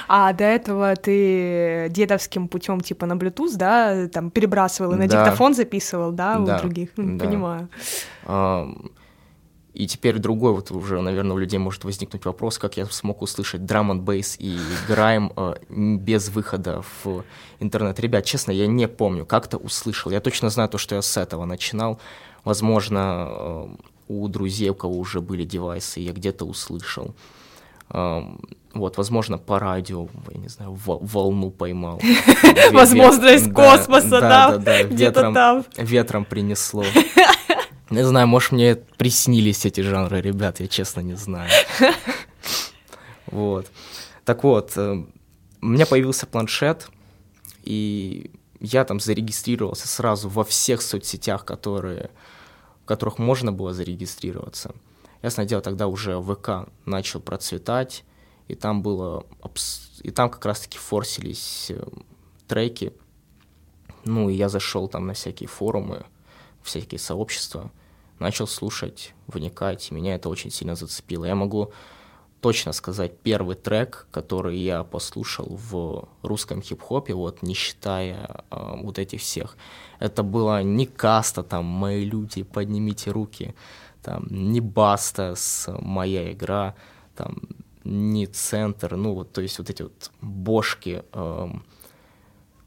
[0.07, 5.23] А до этого ты дедовским путем типа на Bluetooth, да, там перебрасывал и на да.
[5.23, 6.57] диктофон записывал, да, да.
[6.57, 6.89] у других?
[6.97, 7.25] Да.
[7.25, 7.69] Понимаю.
[9.79, 13.65] И теперь другой вот уже, наверное, у людей может возникнуть вопрос, как я смог услышать
[13.65, 14.57] драм н бейс и
[14.89, 17.23] грайм э, без выхода в
[17.61, 17.97] интернет.
[18.01, 20.11] Ребят, честно, я не помню, как-то услышал.
[20.11, 21.97] Я точно знаю то, что я с этого начинал.
[22.43, 23.67] Возможно, э,
[24.09, 27.15] у друзей, у кого уже были девайсы, я где-то услышал.
[27.89, 28.21] Э,
[28.73, 32.01] вот, возможно, по радио, я не знаю, волну поймал.
[32.73, 34.57] Возможно, из космоса, да?
[34.57, 36.83] Да, да, ветром принесло.
[37.89, 41.49] Не знаю, может, мне приснились эти жанры, ребят, я честно не знаю.
[43.31, 43.67] Вот.
[44.25, 45.05] Так вот, э,
[45.61, 46.89] у меня появился планшет,
[47.61, 52.09] и я там зарегистрировался сразу во всех соцсетях, которые,
[52.81, 54.73] в которых можно было зарегистрироваться.
[55.21, 58.03] Ясное дело, тогда уже ВК начал процветать,
[58.47, 59.27] и там было,
[60.01, 61.83] и там как раз-таки форсились э,
[62.47, 62.93] треки.
[64.05, 66.03] Ну, и я зашел там на всякие форумы,
[66.63, 67.71] всякие сообщества,
[68.19, 71.25] начал слушать, вникать, меня это очень сильно зацепило.
[71.25, 71.71] Я могу
[72.41, 78.99] точно сказать первый трек, который я послушал в русском хип-хопе, вот не считая э, вот
[78.99, 79.57] этих всех.
[79.99, 83.55] Это было не каста, там, мои люди, поднимите руки,
[84.01, 86.75] там, не баста с моя игра,
[87.15, 87.41] там,
[87.83, 91.47] не центр, ну вот, то есть вот эти вот бошки, э,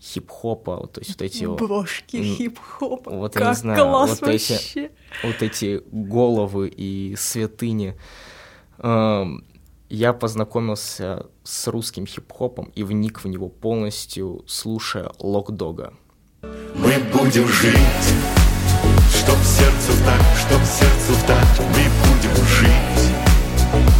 [0.02, 1.44] хип-хопа, вот, то есть вот эти...
[1.44, 4.54] Брошки хип-хопа, вот, как я не знаю, класс вот вообще.
[4.54, 4.90] Эти,
[5.22, 7.96] вот эти головы и святыни.
[8.78, 9.44] Эм,
[9.88, 15.94] я познакомился с русским хип-хопом и вник в него полностью, слушая Локдога.
[16.74, 17.76] Мы будем жить,
[19.08, 23.14] чтоб сердцу так, чтоб сердцу так, мы будем жить,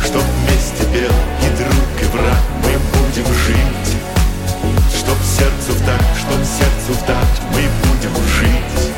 [0.04, 3.62] чтоб вместе пел и друг, и враг, мы будем жить
[5.12, 8.94] Чтоб сердцу в так, чтоб сердцу в так Мы будем жить.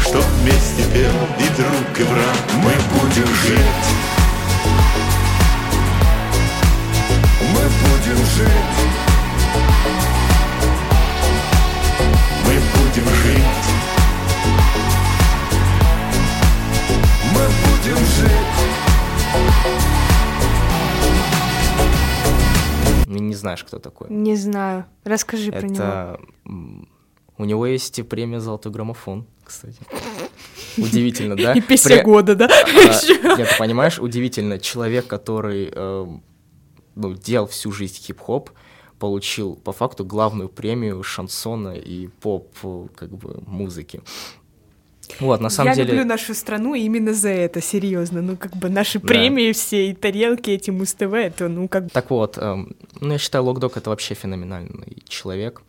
[0.00, 3.88] Чтоб вместе пел и друг, и враг Мы будем жить.
[7.52, 9.03] Мы будем жить
[23.44, 24.08] знаешь, кто такой.
[24.10, 24.86] Не знаю.
[25.04, 25.60] Расскажи Это...
[25.60, 26.86] про него.
[27.36, 29.78] У него есть премия «Золотой граммофон», кстати.
[30.78, 31.52] Удивительно, да?
[31.52, 32.48] И песня года, да?
[32.48, 36.22] А, нет, понимаешь, удивительно, человек, который эм,
[36.94, 38.50] ну, делал всю жизнь хип-хоп,
[38.98, 42.56] получил по факту главную премию шансона и поп
[42.94, 44.00] как бы музыки.
[45.20, 45.92] Вот, на самом я деле...
[45.92, 48.22] люблю нашу страну именно за это, серьезно.
[48.22, 49.08] Ну, как бы наши да.
[49.08, 51.90] премии все и тарелки эти Муз-ТВ, это, ну, как...
[51.90, 55.62] Так вот, эм, ну, я считаю, Локдог— это вообще феноменальный человек.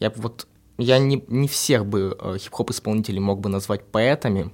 [0.00, 0.46] Я вот...
[0.78, 4.50] Я не, не всех бы э, хип-хоп-исполнителей мог бы назвать поэтами.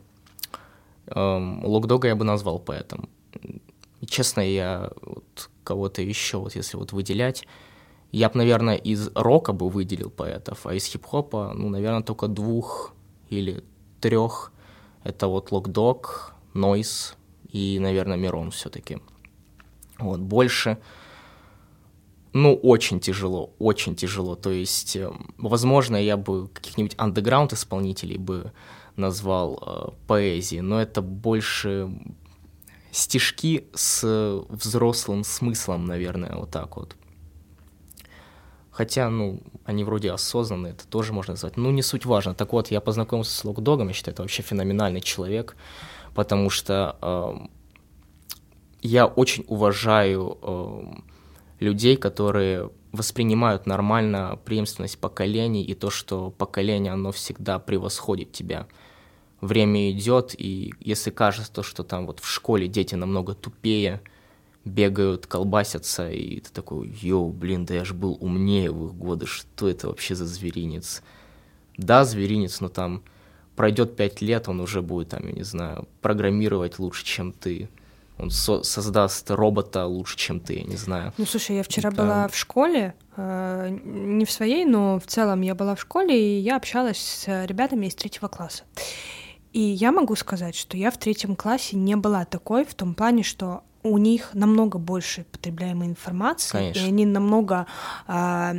[1.06, 3.08] Эм, Локдога я бы назвал поэтом.
[4.00, 7.46] И, честно, я вот кого-то еще, вот если вот выделять,
[8.14, 12.94] Я бы, наверное, из рока бы выделил поэтов, а из хип-хопа, ну, наверное, только двух
[13.28, 13.64] или
[14.04, 14.52] трех.
[15.02, 17.16] Это вот Локдог, Нойс
[17.48, 18.98] и, наверное, Мирон все-таки.
[19.98, 20.76] Вот, больше,
[22.34, 24.34] ну, очень тяжело, очень тяжело.
[24.36, 28.52] То есть, э, возможно, я бы каких-нибудь андеграунд исполнителей бы
[28.96, 31.88] назвал э, поэзией, но это больше
[32.90, 34.04] стишки с
[34.50, 36.94] взрослым смыслом, наверное, вот так вот.
[38.70, 41.56] Хотя, ну, они вроде осознанные, это тоже можно назвать.
[41.56, 42.34] Ну, не суть важно.
[42.34, 45.56] Так вот, я познакомился с Локдогом, я считаю, это вообще феноменальный человек,
[46.14, 47.46] потому что э,
[48.82, 50.82] я очень уважаю э,
[51.60, 58.66] людей, которые воспринимают нормально преемственность поколений и то, что поколение, оно всегда превосходит тебя.
[59.40, 64.00] Время идет, и если кажется, что там вот в школе дети намного тупее,
[64.64, 69.26] бегают, колбасятся, и ты такой, йоу, блин, да я же был умнее в их годы,
[69.26, 71.02] что это вообще за зверинец?
[71.76, 73.02] Да, зверинец, но там
[73.56, 77.68] пройдет пять лет, он уже будет, там, я не знаю, программировать лучше, чем ты.
[78.16, 81.12] Он со- создаст робота лучше, чем ты, я не знаю.
[81.18, 82.02] Ну, слушай, я вчера это...
[82.02, 86.40] была в школе, э, не в своей, но в целом я была в школе, и
[86.40, 88.62] я общалась с ребятами из третьего класса.
[89.52, 93.24] И я могу сказать, что я в третьем классе не была такой в том плане,
[93.24, 96.80] что у них намного больше потребляемой информации, Конечно.
[96.80, 97.66] и они намного
[98.06, 98.56] а,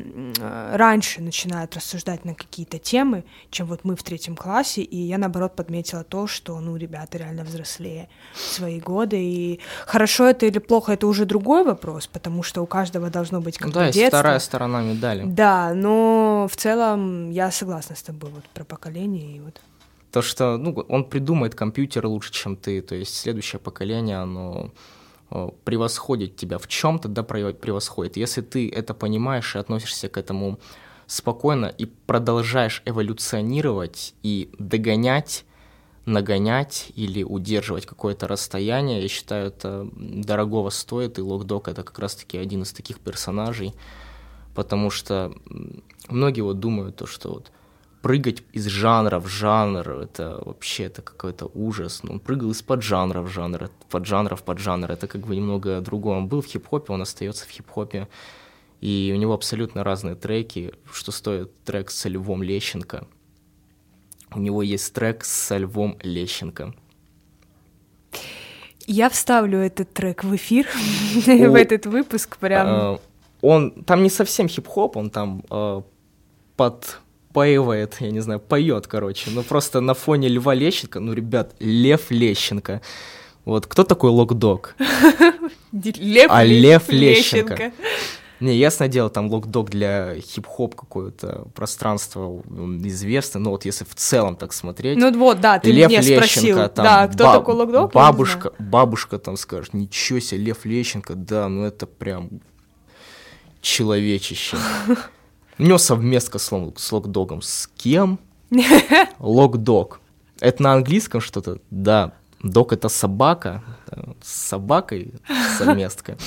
[0.71, 5.55] раньше начинают рассуждать на какие-то темы, чем вот мы в третьем классе, и я, наоборот,
[5.55, 10.93] подметила то, что, ну, ребята реально взрослее в свои годы, и хорошо это или плохо,
[10.93, 14.19] это уже другой вопрос, потому что у каждого должно быть как ну, да, детство.
[14.19, 15.23] вторая сторона медали.
[15.25, 19.59] Да, но в целом я согласна с тобой вот про поколение и вот
[20.11, 24.71] то, что ну, он придумает компьютер лучше, чем ты, то есть следующее поколение, оно
[25.63, 28.17] превосходит тебя в чем-то, да, превосходит.
[28.17, 30.59] Если ты это понимаешь и относишься к этому
[31.07, 35.45] спокойно и продолжаешь эволюционировать и догонять,
[36.05, 42.38] нагонять или удерживать какое-то расстояние, я считаю, это дорогого стоит, и Локдог это как раз-таки
[42.38, 43.73] один из таких персонажей,
[44.53, 45.33] потому что
[46.07, 47.51] многие вот думают то, что вот
[48.06, 52.04] прыгать из жанра в жанр, это вообще это какой-то ужас.
[52.04, 55.22] Ну, он прыгал из под жанра в жанр, под жанра в под жанр, это как
[55.22, 56.18] бы немного другое.
[56.18, 58.08] Он был в хип-хопе, он остается в хип-хопе,
[58.80, 63.08] и у него абсолютно разные треки, что стоит трек со Львом Лещенко.
[64.36, 66.76] У него есть трек со Львом Лещенко.
[68.86, 70.68] Я вставлю этот трек в эфир,
[71.26, 72.68] в этот выпуск прям.
[72.68, 73.00] А,
[73.41, 75.82] он там не совсем хип-хоп, он там а,
[76.56, 77.00] под
[77.36, 79.30] поивает, я не знаю, поет, короче.
[79.30, 82.82] Ну, просто на фоне Льва Лещенко, ну, ребят, Лев Лещенко.
[83.43, 84.76] Вот, кто такой Локдог?
[85.74, 87.74] Лев, а Лев Лещенко.
[88.39, 92.41] Не, ясное дело, там локдог для хип-хоп какое-то пространство
[92.84, 94.98] известно, но вот если в целом так смотреть...
[94.98, 97.93] Ну вот, да, ты Лев меня Лещенко, спросил, там, да, кто такой локдог?
[97.93, 102.30] Бабушка, бабушка там скажет, ничего себе, Лев Лещенко, да, ну это прям
[103.62, 104.58] человечище.
[105.58, 107.41] У него совместка с, с локдогом.
[107.41, 108.20] С кем?
[109.20, 110.02] Локдог.
[110.39, 111.60] Это на английском что-то?
[111.72, 112.12] Да.
[112.41, 113.63] Дог это собака.
[114.22, 115.13] С собакой
[115.58, 116.18] совместка.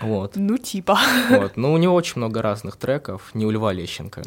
[0.00, 0.32] Вот.
[0.36, 0.98] Ну, типа.
[1.30, 1.56] Вот.
[1.56, 3.30] Но у него очень много разных треков.
[3.34, 4.22] Не у Льва Лещенко.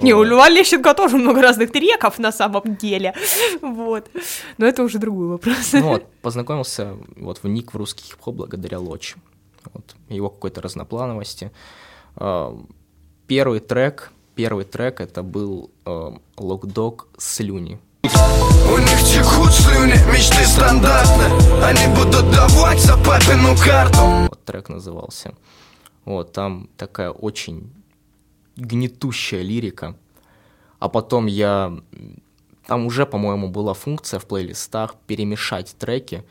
[0.00, 3.14] Не, у Льва Лещенко тоже много разных треков на самом деле.
[3.60, 4.10] Вот.
[4.58, 5.72] Но это уже другой вопрос.
[5.72, 9.16] Ну вот, познакомился, вот вник в русский хип-хоп благодаря Лочи.
[9.72, 11.50] Вот, его какой-то разноплановости.
[13.34, 17.80] Первый трек, первый трек это был э, Локдог «Слюни».
[18.02, 21.64] У них текут слюни, мечты стандартны.
[21.64, 24.28] Они будут давать за папину карту.
[24.28, 25.34] Вот трек назывался.
[26.04, 27.72] Вот, там такая очень
[28.56, 29.96] гнетущая лирика.
[30.78, 31.72] А потом я...
[32.66, 36.22] Там уже, по-моему, была функция в плейлистах перемешать треки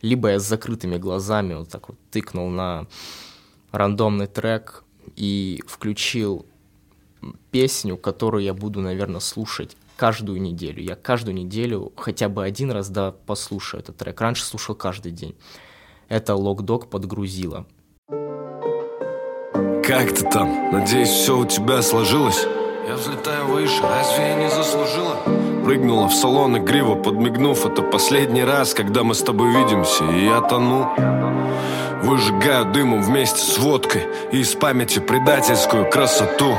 [0.00, 2.86] Либо я с закрытыми глазами вот так вот тыкнул на
[3.72, 4.84] рандомный трек
[5.16, 6.46] и включил
[7.50, 10.82] песню, которую я буду, наверное, слушать каждую неделю.
[10.82, 14.20] Я каждую неделю хотя бы один раз да послушаю этот трек.
[14.20, 15.34] Раньше слушал каждый день.
[16.08, 17.66] Это Локдог подгрузила.
[19.86, 20.72] Как ты там?
[20.72, 22.44] Надеюсь, все у тебя сложилось?
[22.88, 25.45] Я взлетаю выше, разве я не заслужила?
[25.66, 30.40] Прыгнула в салон игриво, подмигнув Это последний раз, когда мы с тобой видимся И я
[30.40, 30.88] тону
[32.04, 36.54] Выжигаю дымом вместе с водкой И из памяти предательскую красоту.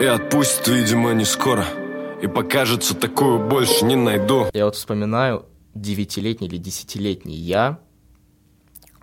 [0.00, 1.64] И отпустит, видимо, не скоро
[2.20, 4.46] И покажется, такую больше не найду.
[4.52, 7.78] Я вот вспоминаю девятилетний или десятилетний я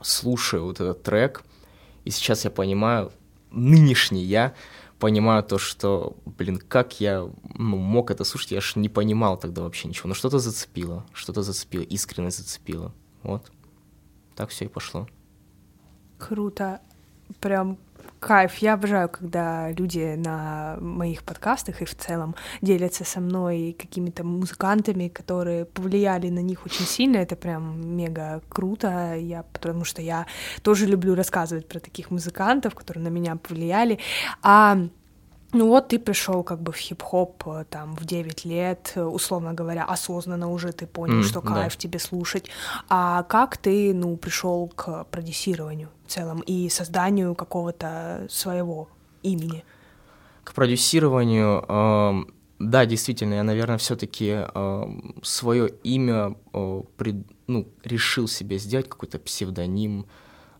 [0.01, 1.43] Слушаю вот этот трек
[2.03, 3.13] И сейчас я понимаю,
[3.49, 4.53] нынешний я
[5.03, 9.61] понимаю то, что, блин, как я ну, мог это слушать, я ж не понимал тогда
[9.61, 10.07] вообще ничего.
[10.07, 12.93] Но что-то зацепило, что-то зацепило, искренность зацепило.
[13.21, 13.51] Вот.
[14.33, 15.05] Так все и пошло.
[16.17, 16.79] Круто.
[17.41, 17.77] Прям
[18.23, 18.55] кайф.
[18.57, 25.09] Я обожаю, когда люди на моих подкастах и в целом делятся со мной какими-то музыкантами,
[25.09, 27.17] которые повлияли на них очень сильно.
[27.17, 29.15] Это прям мега круто.
[29.15, 30.25] Я, потому что я
[30.61, 33.99] тоже люблю рассказывать про таких музыкантов, которые на меня повлияли.
[34.41, 34.77] А
[35.53, 39.85] ну вот ты пришел как бы в хип-хоп э, там в 9 лет, условно говоря,
[39.85, 41.79] осознанно уже ты понял, mm, что кайф да.
[41.79, 42.49] тебе слушать.
[42.89, 48.89] А как ты, ну, пришел к продюсированию в целом и созданию какого-то своего
[49.21, 49.63] имени?
[50.43, 52.23] К продюсированию, э,
[52.59, 54.83] да, действительно, я, наверное, все-таки э,
[55.21, 57.15] свое имя э, пред,
[57.47, 60.01] ну, решил себе сделать какой-то псевдоним.
[60.01, 60.05] Uh,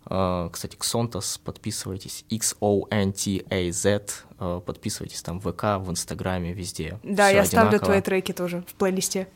[0.05, 4.01] кстати, Ксонтас, подписывайтесь, X-O-N-T-A-Z,
[4.37, 6.99] uh, подписывайтесь там в ВК, в Инстаграме, везде.
[7.03, 7.45] Да, Всё я одинаково.
[7.45, 9.27] ставлю твои треки тоже в плейлисте.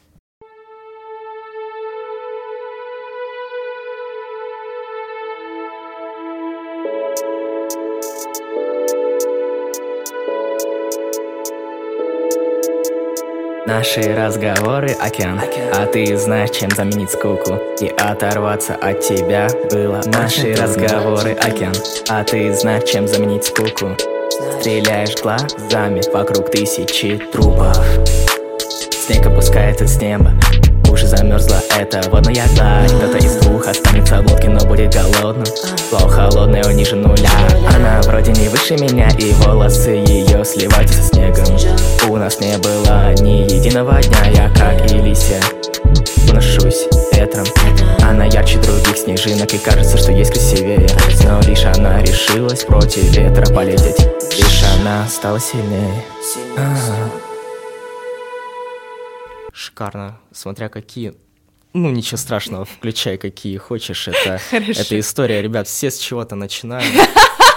[13.67, 15.41] Наши разговоры океан,
[15.73, 20.01] а ты знаешь, чем заменить скуку И оторваться от тебя было.
[20.05, 21.73] Наши разговоры океан,
[22.07, 23.89] а ты знаешь, чем заменить скуку?
[24.61, 27.77] Стреляешь глазами, вокруг тысячи трупов.
[28.89, 30.31] Снег опускается с неба,
[30.89, 31.61] уже замерзла.
[31.77, 35.45] Эта водная гладь Кто-то из двух останется в лодке, но будет голодным
[35.89, 37.29] Плохо холодная, он ниже нуля.
[37.75, 41.57] Она вроде не выше меня, и волосы ее сливаются со снегом.
[42.09, 45.41] У нас не было ни единого дня, я как Елисия
[46.29, 47.45] Уношусь ветром.
[48.01, 50.87] Она ярче других снежинок И кажется, что есть красивее.
[51.23, 54.07] Но лишь она решилась против ветра полететь.
[54.37, 56.03] Лишь она стала сильнее.
[56.57, 57.26] А-а-а
[59.67, 61.15] шикарно, смотря какие
[61.73, 64.07] ну, ничего страшного, включай какие хочешь.
[64.07, 66.87] Это, это история, ребят, все с чего-то начинают.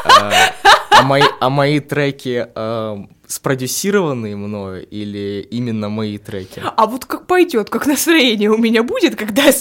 [0.02, 0.54] А,
[0.90, 6.62] а, мои, а мои треки а, спродюсированные мною или именно мои треки?
[6.64, 9.52] А вот как пойдет, как настроение у меня будет, когда я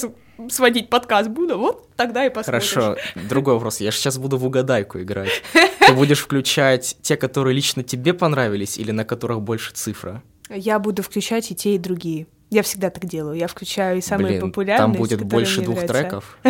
[0.48, 2.72] сводить подкаст буду, вот тогда и посмотришь.
[2.72, 2.96] Хорошо,
[3.28, 3.80] другой вопрос.
[3.80, 5.42] Я же сейчас буду в угадайку играть.
[5.86, 10.22] Ты будешь включать те, которые лично тебе понравились, или на которых больше цифра?
[10.48, 12.26] Я буду включать и те, и другие.
[12.50, 13.36] Я всегда так делаю.
[13.38, 14.84] Я включаю и самые Блин, популярные.
[14.84, 16.02] Там будет больше двух нравятся.
[16.02, 16.38] треков.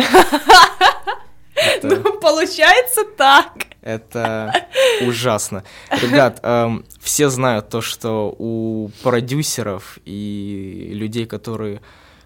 [1.83, 3.51] Ну, получается так.
[3.81, 4.67] Это
[5.01, 5.63] ужасно.
[5.91, 11.81] Ребят, эм, все знают то, что у продюсеров и людей, которые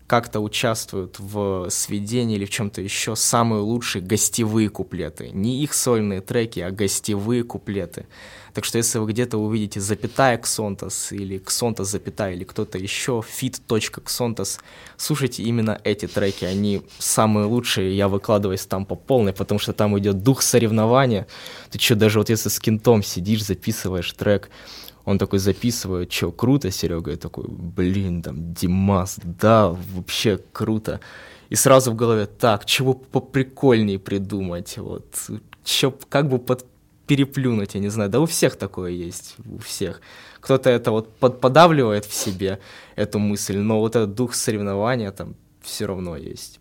[0.08, 5.30] как-то участвуют в сведении или в чем-то еще, самые лучшие гостевые куплеты.
[5.32, 8.06] Не их сольные треки, а гостевые куплеты.
[8.53, 14.60] Так что если вы где-то увидите запятая Ксонтас или Ксонтас запятая или кто-то еще, fit.ксонтас,
[14.95, 19.97] слушайте именно эти треки, они самые лучшие, я выкладываюсь там по полной, потому что там
[19.99, 21.28] идет дух соревнования.
[21.70, 24.49] Ты что, даже вот если с кентом сидишь, записываешь трек,
[25.06, 27.12] он такой записывает, что, круто, Серега?
[27.12, 30.99] Я такой, блин, там, Димас, да, вообще круто.
[31.49, 35.06] И сразу в голове, так, чего поприкольнее придумать, вот,
[35.64, 36.66] чё, как бы под,
[37.06, 40.01] переплюнуть, я не знаю, да у всех такое есть, у всех.
[40.39, 42.60] Кто-то это вот под, подавливает в себе,
[42.95, 46.60] эту мысль, но вот этот дух соревнования там все равно есть.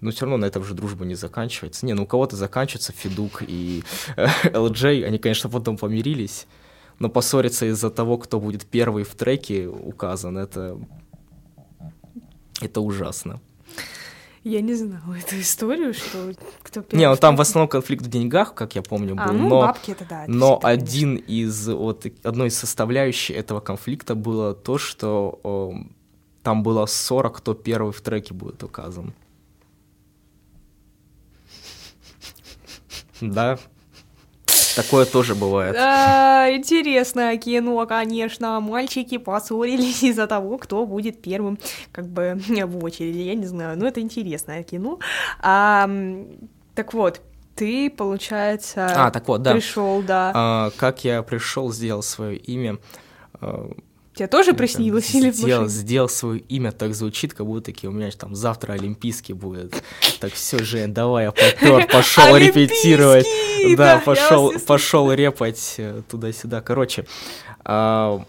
[0.00, 1.86] Но все равно на этом же дружба не заканчивается.
[1.86, 3.82] Не, ну у кого-то заканчивается Федук и
[4.16, 6.46] LJ, они, конечно, потом помирились,
[6.98, 10.78] но поссориться из-за того, кто будет первый в треке указан, это,
[12.60, 13.40] это ужасно.
[14.44, 16.32] Я не знала эту историю, что
[16.62, 17.00] кто первый.
[17.00, 19.30] Не, ну там в основном конфликт в деньгах, как я помню, а, был.
[19.30, 20.22] А, ну, но, бабки это да.
[20.22, 21.32] Это но один конечно.
[21.32, 25.74] из, вот, одной из составляющих этого конфликта было то, что о,
[26.44, 29.12] там было ссора, кто первый в треке будет указан.
[33.20, 33.58] Да,
[34.76, 35.74] Такое тоже бывает.
[35.74, 38.60] Да, интересное кино, конечно.
[38.60, 41.58] Мальчики поссорились из-за того, кто будет первым,
[41.92, 43.18] как бы, в очереди.
[43.18, 44.98] Я не знаю, но это интересное кино.
[45.40, 45.88] А,
[46.74, 47.22] так вот,
[47.54, 49.52] ты, получается, а, так вот, да.
[49.52, 50.32] пришел, да.
[50.34, 52.78] А, как я пришел, сделал свое имя.
[54.16, 58.10] Тебе тоже приснилось или сделал, сделал свое имя, так звучит, как будто таки у меня
[58.12, 59.74] там завтра Олимпийский будет.
[60.20, 63.26] Так все же, давай я попер, пошел репетировать.
[63.76, 66.62] Да, пошел, пошел репать э, туда-сюда.
[66.62, 67.04] Короче,
[67.62, 68.24] а,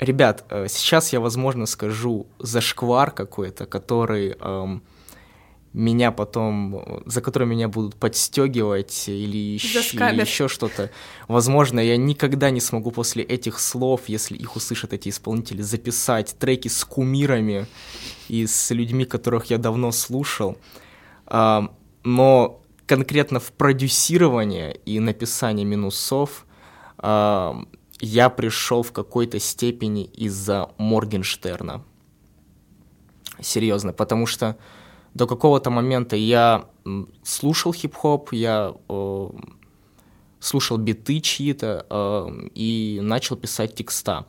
[0.00, 4.36] ребят, э, сейчас я, возможно, скажу зашквар какой-то, который
[5.72, 9.58] меня потом, за которые меня будут подстегивать или
[10.12, 10.90] или еще что-то.
[11.28, 16.68] Возможно, я никогда не смогу после этих слов, если их услышат эти исполнители, записать треки
[16.68, 17.66] с кумирами
[18.28, 20.56] и с людьми, которых я давно слушал.
[21.26, 21.70] А,
[22.02, 26.46] но конкретно в продюсирование и написание минусов
[26.96, 27.62] а,
[28.00, 31.84] я пришел в какой-то степени из-за Моргенштерна.
[33.40, 34.56] Серьезно, потому что
[35.18, 36.64] до какого-то момента я
[37.24, 39.28] слушал хип-хоп, я э,
[40.40, 44.26] слушал биты чьи-то э, и начал писать текста.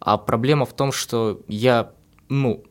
[0.00, 1.92] А проблема в том, что я,
[2.28, 2.64] ну,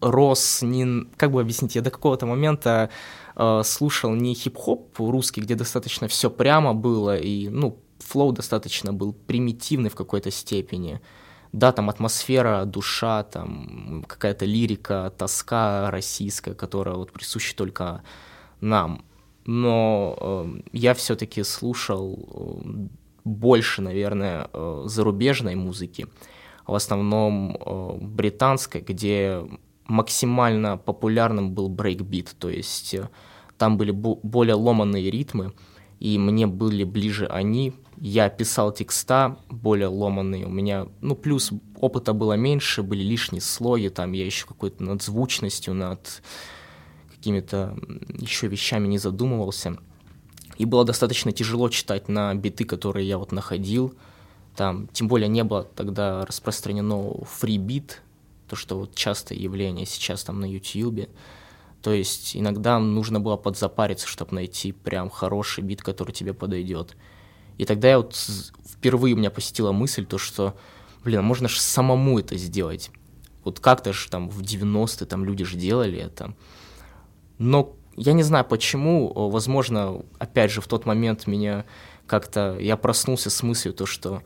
[0.00, 1.06] рос не...
[1.16, 2.90] Как бы объяснить, я до какого-то момента
[3.36, 9.12] э, слушал не хип-хоп русский, где достаточно все прямо было, и, ну, флоу достаточно был
[9.12, 11.00] примитивный в какой-то степени.
[11.52, 18.02] Да, там атмосфера, душа, там какая-то лирика, тоска российская, которая вот присуща только
[18.60, 19.04] нам.
[19.46, 22.60] Но э, я все-таки слушал
[23.28, 26.06] больше, наверное, э, зарубежной музыки,
[26.66, 29.46] в основном э, британской, где
[29.86, 33.08] максимально популярным был брейкбит, то есть э,
[33.56, 35.52] там были более ломанные ритмы,
[35.98, 42.12] и мне были ближе они, я писал текста более ломанные, у меня, ну, плюс опыта
[42.12, 46.22] было меньше, были лишние слоги, там я еще какой-то над звучностью, над
[47.10, 47.76] какими-то
[48.18, 49.78] еще вещами не задумывался.
[50.56, 53.94] И было достаточно тяжело читать на биты, которые я вот находил.
[54.56, 58.02] Там, тем более не было тогда распространено фрибит,
[58.48, 61.08] то, что вот частое явление сейчас там на YouTube.
[61.82, 66.96] То есть иногда нужно было подзапариться, чтобы найти прям хороший бит, который тебе подойдет.
[67.58, 68.16] И тогда я вот
[68.66, 70.56] впервые меня посетила мысль, то что,
[71.04, 72.90] блин, а можно же самому это сделать.
[73.44, 76.34] Вот как-то же там в 90-е там люди же делали это.
[77.38, 81.64] Но я не знаю почему, возможно, опять же, в тот момент меня
[82.06, 84.22] как-то, я проснулся с мыслью, то, что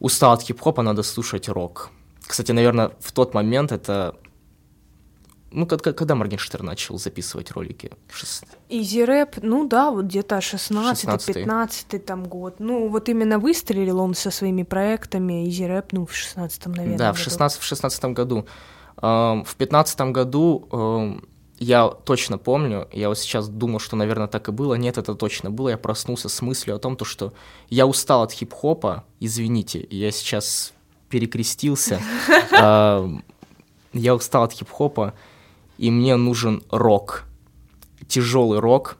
[0.00, 1.90] устал от хип-хопа, надо слушать рок.
[2.26, 4.16] Кстати, наверное, в тот момент это
[5.50, 7.90] ну, когда, когда Моргенштерн начал записывать ролики?
[8.68, 12.56] Изи рэп, ну да, вот где-то 16-15 там год.
[12.58, 16.98] Ну, вот именно выстрелил он со своими проектами Изи рэп, ну, в 16-м, наверное.
[16.98, 18.46] Да, в 16 в 16 году.
[18.96, 21.22] В 15 году
[21.58, 24.74] я точно помню, я вот сейчас думал, что, наверное, так и было.
[24.74, 25.70] Нет, это точно было.
[25.70, 27.32] Я проснулся с мыслью о том, то, что
[27.68, 30.72] я устал от хип-хопа, извините, я сейчас
[31.08, 32.00] перекрестился.
[33.94, 35.14] Я устал от хип-хопа,
[35.78, 37.24] и мне нужен рок,
[38.06, 38.98] тяжелый рок,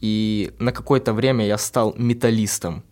[0.00, 2.82] и на какое-то время я стал металлистом.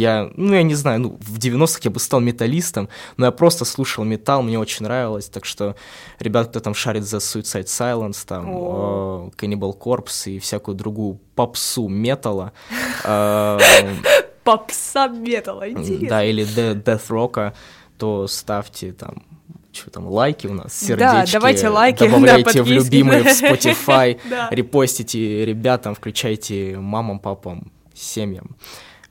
[0.00, 2.88] Я, ну, я не знаю, ну, в 90-х я бы стал металлистом,
[3.18, 5.76] но я просто слушал металл, мне очень нравилось, так что
[6.18, 9.34] ребят, кто там шарит за Suicide Silence, там, oh.
[9.36, 12.52] Cannibal Corpse и всякую другую попсу металла.
[13.04, 13.58] Э,
[14.44, 16.08] Попса металла, интересно.
[16.08, 17.52] Да, или Death Rock,
[17.98, 19.22] то ставьте там
[19.72, 21.32] что там, лайки у нас, сердечки.
[21.32, 24.18] Да, давайте лайки, Добавляйте да, в любимые в Spotify,
[24.50, 28.56] репостите ребятам, включайте мамам, папам, семьям.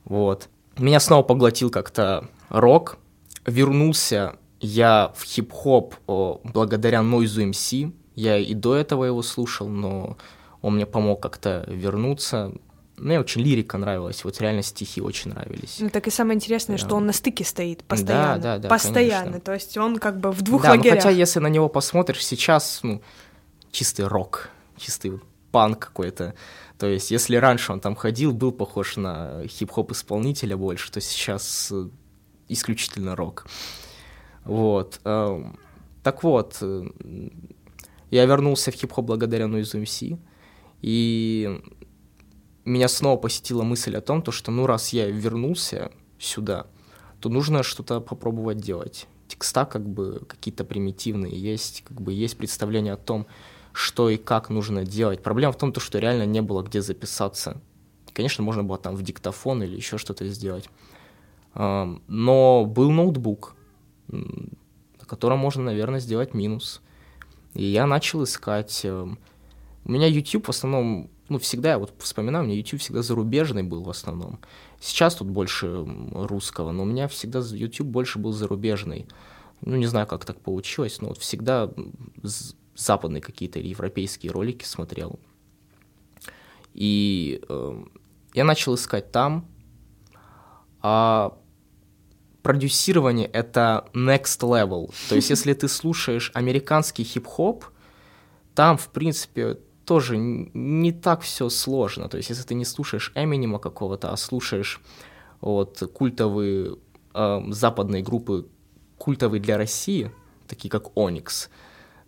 [0.03, 0.49] Вот.
[0.79, 2.97] Меня снова поглотил как-то рок.
[3.45, 7.93] Вернулся я в хип-хоп благодаря Noise MC.
[8.15, 10.17] Я и до этого его слушал, но
[10.61, 12.53] он мне помог как-то вернуться.
[12.97, 15.77] Мне очень лирика нравилась, вот реально стихи очень нравились.
[15.79, 16.85] Ну так и самое интересное, да.
[16.85, 18.41] что он на стыке стоит постоянно.
[18.41, 18.69] Да, да, да.
[18.69, 19.25] Постоянно.
[19.25, 19.39] Конечно.
[19.39, 20.95] То есть он как бы в двух да, лагерях.
[20.95, 23.01] Ну, хотя если на него посмотришь сейчас, ну,
[23.71, 25.21] чистый рок, чистый
[25.51, 26.33] панк какой-то.
[26.79, 31.69] То есть, если раньше он там ходил, был похож на хип-хоп исполнителя больше, то сейчас
[31.73, 31.89] э,
[32.47, 33.45] исключительно рок.
[34.45, 35.01] Вот.
[35.03, 35.59] Эм,
[36.03, 36.87] так вот, э,
[38.11, 40.17] я вернулся в хип-хоп благодаря Noise MC,
[40.81, 41.61] и
[42.63, 46.67] меня снова посетила мысль о том, то, что ну раз я вернулся сюда,
[47.19, 49.07] то нужно что-то попробовать делать.
[49.27, 53.27] Текста как бы какие-то примитивные есть, как бы есть представление о том,
[53.73, 55.21] что и как нужно делать.
[55.21, 57.61] Проблема в том, что реально не было где записаться.
[58.13, 60.69] Конечно, можно было там в диктофон или еще что-то сделать.
[61.53, 63.55] Но был ноутбук,
[64.07, 66.81] на котором можно, наверное, сделать минус.
[67.53, 68.81] И я начал искать.
[68.83, 69.17] Эм,
[69.85, 73.63] у меня YouTube в основном ну, всегда, я вот вспоминаю, у меня YouTube всегда зарубежный
[73.63, 74.39] был в основном.
[74.79, 79.07] Сейчас тут больше русского, но у меня всегда YouTube больше был зарубежный.
[79.61, 81.71] Ну, не знаю, как так получилось, но вот всегда
[82.79, 85.19] западные какие-то или европейские ролики смотрел.
[86.73, 87.83] И э,
[88.33, 89.45] я начал искать там,
[90.81, 91.37] а
[92.41, 94.93] продюсирование— это next level.
[95.09, 97.65] То есть если ты слушаешь американский хип-хоп,
[98.55, 102.07] там, в принципе, тоже не так все сложно.
[102.07, 104.81] То есть если ты не слушаешь Эминема какого-то, а слушаешь
[105.41, 106.77] вот культовые
[107.13, 108.47] э, западные группы,
[108.97, 110.11] культовые для России,
[110.47, 111.49] такие как Оникс,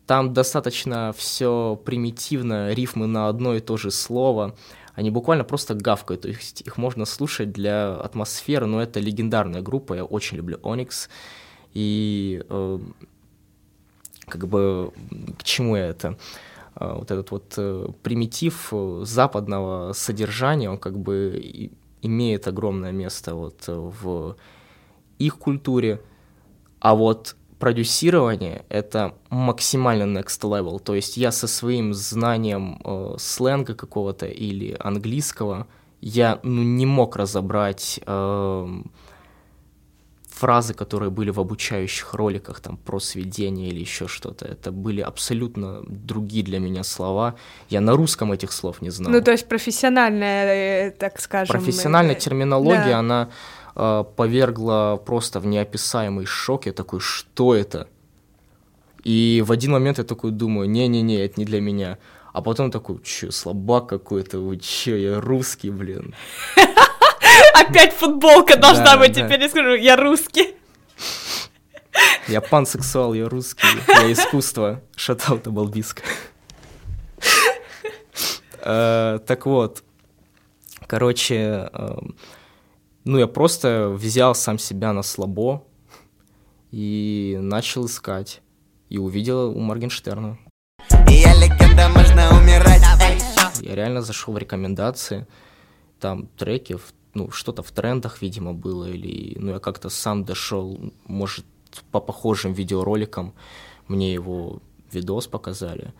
[0.07, 4.55] там достаточно все примитивно, рифмы на одно и то же слово.
[4.93, 9.93] Они буквально просто гавкают, то есть их можно слушать для атмосферы, но это легендарная группа,
[9.93, 11.09] я очень люблю Оникс.
[11.73, 12.79] И э,
[14.27, 14.91] как бы
[15.37, 16.17] к чему я это?
[16.75, 21.69] Э, вот этот вот э, примитив э, западного содержания, он как бы
[22.01, 24.35] имеет огромное место вот в
[25.19, 26.01] их культуре,
[26.79, 30.79] а вот продюсирование— это максимально next level.
[30.79, 35.67] То есть я со своим знанием э, сленга какого-то или английского,
[36.01, 38.81] я ну, не мог разобрать э,
[40.41, 44.45] фразы, которые были в обучающих роликах там про сведение или еще что-то.
[44.45, 47.35] Это были абсолютно другие для меня слова.
[47.69, 49.11] Я на русском этих слов не знал.
[49.11, 51.55] Ну, то есть профессиональная, э, так скажем...
[51.55, 52.99] Профессиональная терминология, да.
[52.99, 53.29] она
[53.75, 56.65] э, повергла просто в неописаемый шок.
[56.65, 57.87] Я такой, что это?
[59.03, 61.97] И в один момент я такой думаю, не-не-не, это не для меня.
[62.33, 66.15] А потом такой, че, слабак какой-то, вы че, я русский, блин.
[67.53, 70.55] Опять футболка должна быть, теперь я скажу, я русский.
[72.27, 74.81] Я пансексуал, я русский, я искусство.
[74.95, 76.03] Шатаута Балбиска.
[78.63, 79.83] Э, так вот,
[80.87, 82.15] короче, эм,
[83.03, 85.63] ну я просто взял сам себя на слабо
[86.71, 88.41] и начал искать.
[88.89, 90.37] И увидел у Моргенштерна.
[91.07, 92.81] Я легенда, можно умирать.
[93.61, 95.27] Я реально зашел в рекомендации.
[95.99, 96.77] Там треки
[97.13, 101.45] ну, что-то в трендах, видимо, было, или, ну, я как-то сам дошел, может,
[101.91, 103.33] по похожим видеороликам
[103.87, 105.93] мне его видос показали,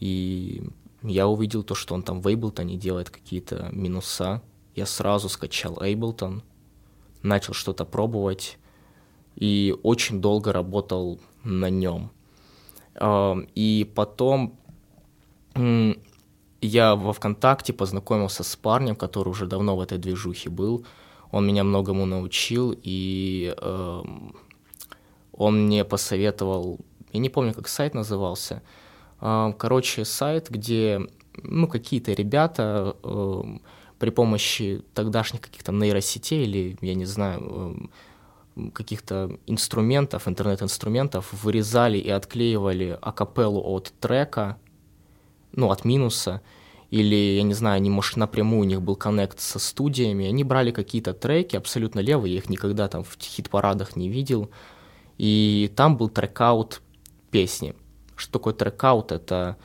[0.00, 0.62] и
[1.02, 4.42] я увидел то, что он там в Ableton делает какие-то минуса,
[4.78, 6.42] я сразу скачал Ableton,
[7.22, 8.58] начал что-то пробовать,
[9.36, 12.10] и очень долго работал на нем.
[13.54, 14.58] И потом
[16.60, 20.84] я во ВКонтакте познакомился с парнем, который уже давно в этой движухе был.
[21.30, 24.02] Он меня многому научил, и э,
[25.32, 26.78] он мне посоветовал,
[27.12, 28.62] я не помню, как сайт назывался,
[29.20, 31.06] э, короче, сайт, где
[31.42, 32.96] ну, какие-то ребята
[33.98, 37.90] при помощи тогдашних каких-то нейросетей или, я не знаю,
[38.56, 44.58] э, каких-то инструментов, интернет-инструментов вырезали и отклеивали акапеллу от трека,
[45.52, 46.42] ну, от минуса,
[46.90, 50.70] или, я не знаю, они, может, напрямую у них был коннект со студиями, они брали
[50.70, 54.50] какие-то треки абсолютно левые, я их никогда там в хит-парадах не видел,
[55.18, 56.80] и там был трекаут
[57.30, 57.74] песни.
[58.16, 59.12] Что такое трекаут?
[59.12, 59.56] Это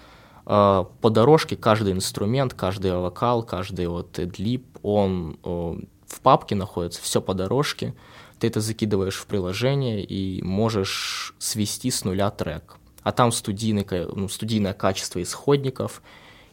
[0.45, 7.33] по дорожке каждый инструмент, каждый вокал, каждый вот эдлип, он в папке находится, все по
[7.33, 7.93] дорожке,
[8.39, 13.85] ты это закидываешь в приложение и можешь свести с нуля трек а там студийный,
[14.15, 16.01] ну, студийное качество исходников,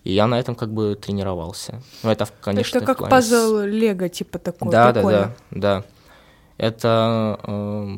[0.05, 1.83] и я на этом как бы тренировался.
[2.03, 4.71] Ну, это, конечно, Это как пазл Лего, типа такой.
[4.71, 5.85] Да, да, да, да.
[6.59, 7.97] Это э,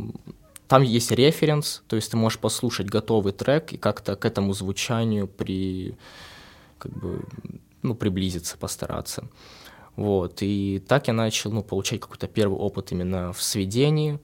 [0.73, 5.29] там есть референс, то есть ты можешь послушать готовый трек и как-то к этому звучанию
[5.29, 5.97] при
[6.79, 7.21] как бы
[7.83, 9.29] ну приблизиться, постараться.
[9.97, 14.19] Вот и так я начал ну получать какой-то первый опыт именно в сведении.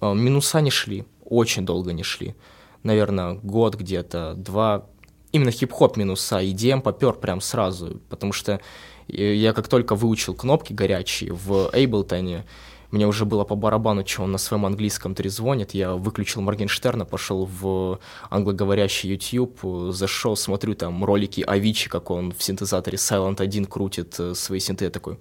[0.00, 2.36] Э, минуса не шли, очень долго не шли
[2.82, 4.86] наверное, год где-то, два,
[5.32, 8.60] именно хип-хоп минуса, EDM попер прям сразу, потому что
[9.08, 12.44] я как только выучил кнопки горячие в Ableton,
[12.92, 15.72] мне уже было по барабану, что он на своем английском трезвонит.
[15.72, 19.58] Я выключил Моргенштерна, пошел в англоговорящий YouTube,
[19.92, 24.84] зашел, смотрю там ролики Авичи, как он в синтезаторе Silent 1 крутит э, свои синты.
[24.84, 25.18] Я такой,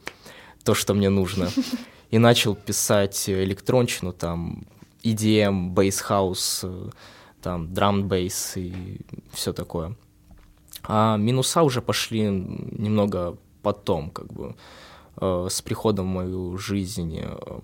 [0.66, 1.50] то, что мне нужно.
[2.10, 4.66] И начал писать электрончину, там,
[5.02, 6.94] EDM, Bass House,
[7.42, 9.00] там драм бейс и
[9.32, 9.96] все такое.
[10.84, 14.54] А минуса уже пошли немного потом, как бы, э,
[15.20, 17.20] с приходом в мою жизнь.
[17.20, 17.60] Э,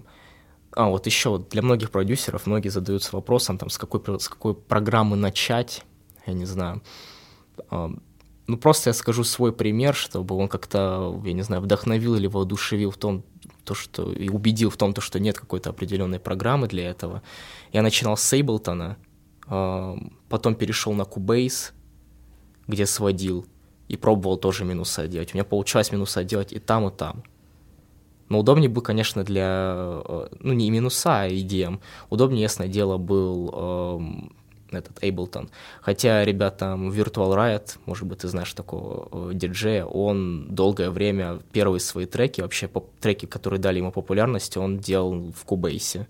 [0.71, 5.15] а, вот еще для многих продюсеров, многие задаются вопросом, там, с какой, с какой программы
[5.15, 5.83] начать,
[6.25, 6.81] я не знаю.
[7.71, 7.89] Э,
[8.47, 12.91] ну, просто я скажу свой пример, чтобы он как-то, я не знаю, вдохновил или воодушевил
[12.91, 13.23] в том,
[13.63, 17.21] то, что и убедил в том, то, что нет какой-то определенной программы для этого.
[17.73, 18.95] Я начинал с Эйблтона,
[20.29, 21.73] потом перешел на Cubase,
[22.67, 23.45] где сводил,
[23.89, 25.33] и пробовал тоже минуса делать.
[25.33, 27.23] У меня получалось минуса делать и там, и там.
[28.29, 31.79] Но удобнее бы, конечно, для, э, ну, не минуса, а EDM.
[32.09, 35.49] Удобнее, ясное дело, был э, этот Ableton.
[35.81, 41.79] Хотя ребята Virtual Riot, может быть, ты знаешь такого э, диджея, он долгое время первые
[41.79, 42.69] свои треки, вообще
[42.99, 46.05] треки, которые дали ему популярность, он делал в Cubase.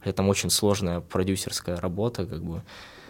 [0.00, 2.62] Хотя там очень сложная продюсерская работа, как бы.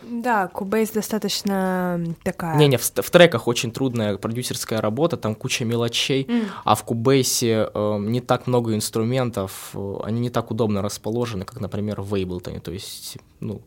[0.02, 2.56] Да, Cubase достаточно такая...
[2.56, 6.48] Не-не, в, в треках очень трудная продюсерская работа, там куча мелочей, mm.
[6.64, 11.60] а в Cubase э, не так много инструментов, э, они не так удобно расположены, как,
[11.60, 13.62] например, в Ableton, то есть, ну,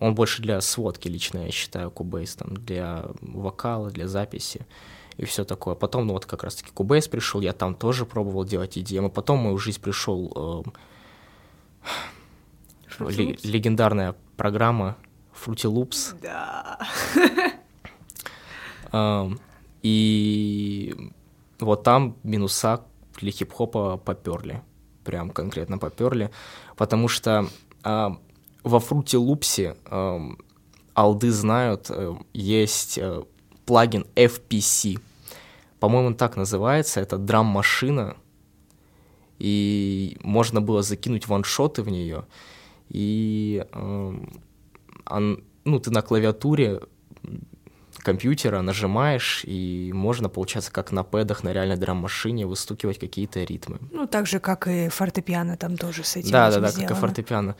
[0.00, 4.66] он больше для сводки лично, я считаю, Cubase, там, для вокала, для записи
[5.16, 5.74] и все такое.
[5.74, 9.40] Потом, ну, вот как раз-таки Cubase пришел, я там тоже пробовал делать EDM, и потом
[9.40, 10.70] в мою жизнь пришел э,
[13.44, 14.96] легендарная программа
[15.44, 16.14] Fruity Loops.
[16.22, 16.78] Да.
[19.82, 20.94] И
[21.58, 22.80] вот там минуса
[23.20, 24.62] для хип-хопа поперли.
[25.04, 26.30] Прям конкретно поперли.
[26.76, 27.46] Потому что
[27.82, 28.18] во
[28.64, 30.38] Fruity Loops
[30.94, 31.90] алды знают,
[32.32, 33.22] есть э,
[33.66, 35.00] плагин FPC.
[35.80, 37.00] По-моему, так называется.
[37.00, 38.16] Это драм-машина.
[39.40, 42.24] И можно было закинуть ваншоты в нее.
[42.88, 43.66] И
[45.08, 46.80] ну, ты на клавиатуре
[47.98, 53.78] компьютера нажимаешь, и можно, получается, как на пэдах на реальной драм-машине выстукивать какие-то ритмы.
[53.90, 56.94] Ну, так же, как и фортепиано там тоже с этим Да, да, да, как и
[56.94, 57.56] фортепиано.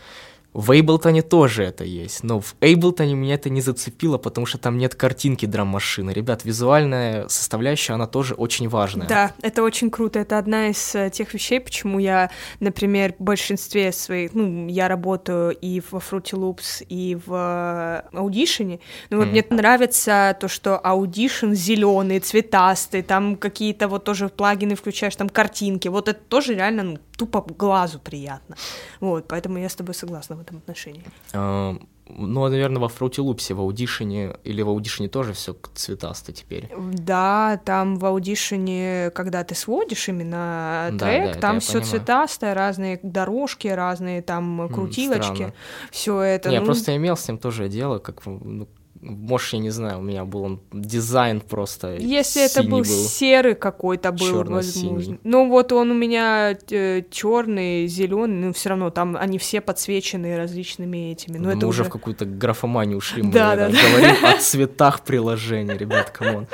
[0.54, 4.78] В Эйблтоне тоже это есть, но в Эйблтоне меня это не зацепило, потому что там
[4.78, 6.12] нет картинки драм-машины.
[6.12, 9.08] Ребят, визуальная составляющая, она тоже очень важная.
[9.08, 10.20] Да, это очень круто.
[10.20, 12.30] Это одна из э, тех вещей, почему я,
[12.60, 18.78] например, в большинстве своих, ну, я работаю и в Fruity Loops, и в э, Audition.
[19.10, 19.30] Ну, вот mm.
[19.30, 25.88] мне нравится то, что Audition зеленый, цветастый, там какие-то вот тоже плагины включаешь, там картинки.
[25.88, 28.56] Вот это тоже реально ну, тупо глазу приятно.
[29.00, 31.04] Вот, поэтому я с тобой согласна в этом отношении.
[31.32, 36.70] А, ну, наверное, во Loops, в Audition или в Audition тоже все цветасто теперь.
[36.92, 43.00] Да, там в Audition, когда ты сводишь именно да, трек, да, там все цветастое, разные
[43.02, 45.54] дорожки, разные там крутилочки,
[45.90, 46.50] все это.
[46.50, 46.62] Не, ну...
[46.62, 48.68] Я просто имел с ним тоже дело, как ну,
[49.04, 51.96] может, я не знаю, у меня был он дизайн просто.
[51.96, 55.18] Если это был, был серый какой-то был, возможно.
[55.24, 60.36] Ну вот он у меня э, черный, зеленый, но все равно там они все подсвечены
[60.36, 61.38] различными этими.
[61.38, 63.22] Но мы это уже, уже в какую-то графоманию ушли.
[63.22, 66.46] Мы да, да, говорим о цветах приложения, ребят, come on.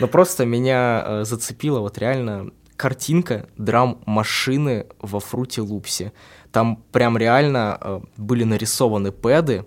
[0.00, 6.12] Но просто меня э, зацепила вот реально картинка драм-машины во Fruity Loops е.
[6.50, 9.66] Там прям реально э, были нарисованы пэды,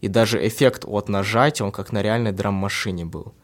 [0.00, 3.34] и даже эффект от нажатия, он как на реальной драм-машине был.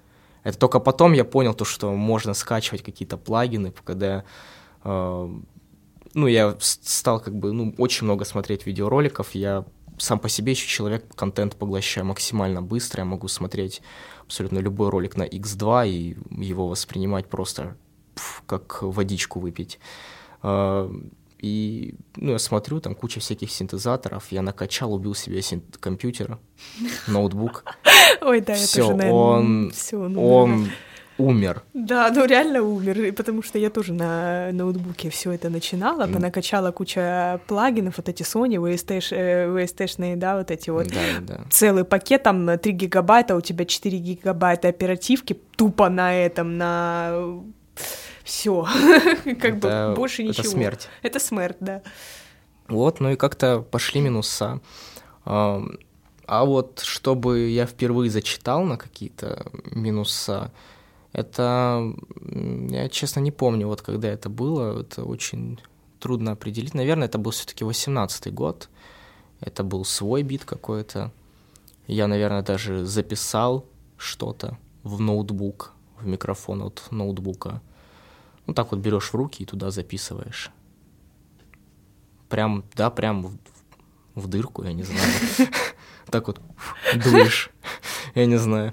[0.43, 4.25] Это только потом я понял то, что можно скачивать какие-то плагины, когда
[4.85, 5.35] э,
[6.15, 9.65] ну, я стал как бы, ну, очень много смотреть видеороликов, я
[9.99, 13.83] сам по себе еще человек контент поглощаю максимально быстро, я могу смотреть
[14.23, 17.77] абсолютно любой ролик на X2 и его воспринимать просто
[18.15, 19.79] пф, как водичку выпить.
[20.43, 20.91] Э,
[21.45, 24.25] и ну, я смотрю, там куча всяких синтезаторов.
[24.31, 26.39] Я накачал, убил себе синт- компьютер,
[27.07, 27.65] ноутбук.
[28.23, 30.71] Ой, да, это же, наверное, все, ну, он
[31.19, 31.63] умер.
[31.75, 36.13] Да, ну реально умер, потому что я тоже на ноутбуке все это начинала, mm.
[36.15, 40.89] понакачала куча плагинов, вот эти Sony, VST-шные, да, вот эти вот.
[40.89, 41.41] Да, да.
[41.51, 47.43] Целый пакет, там 3 гигабайта, у тебя 4 гигабайта оперативки, тупо на этом, на
[48.25, 48.67] все,
[49.41, 50.41] как бы больше ничего.
[50.41, 50.89] Это смерть.
[51.03, 51.83] Это смерть, да.
[52.69, 54.61] Вот, ну и как-то пошли минуса.
[55.25, 55.63] А,
[56.27, 60.51] а вот чтобы я впервые зачитал на какие-то минуса,
[61.13, 61.95] это,
[62.71, 65.61] я честно не помню, вот когда это было, это очень
[66.01, 66.75] трудно определить.
[66.75, 68.69] Наверное, это был все-таки 18-й год,
[69.41, 71.13] это был свой бит какой-то.
[71.87, 73.67] Я, наверное, даже записал
[73.99, 77.61] что-то в ноутбук, в микрофон от ноутбука.
[78.47, 80.51] Ну, так вот берешь в руки и туда записываешь.
[82.29, 83.39] Прям, да, прям в,
[84.15, 85.01] в дырку, я не знаю.
[86.11, 86.41] Так вот
[87.03, 87.51] дуешь,
[88.15, 88.73] я не знаю.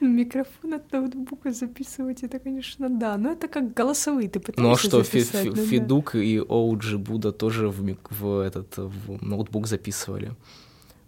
[0.00, 3.16] Микрофон от ноутбука записывать, это, конечно, да.
[3.16, 7.32] Но это как голосовые, ты пытаешься Ну а что, записать, фи- Фидук и OG Буда
[7.32, 10.34] тоже в, в, этот, в ноутбук записывали.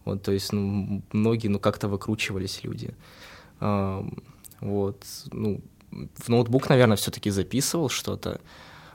[0.05, 2.95] Вот, то есть, ну, многие, ну, как-то выкручивались люди.
[4.61, 5.61] Вот, ну,
[5.93, 8.41] в ноутбук, наверное, все-таки записывал что-то.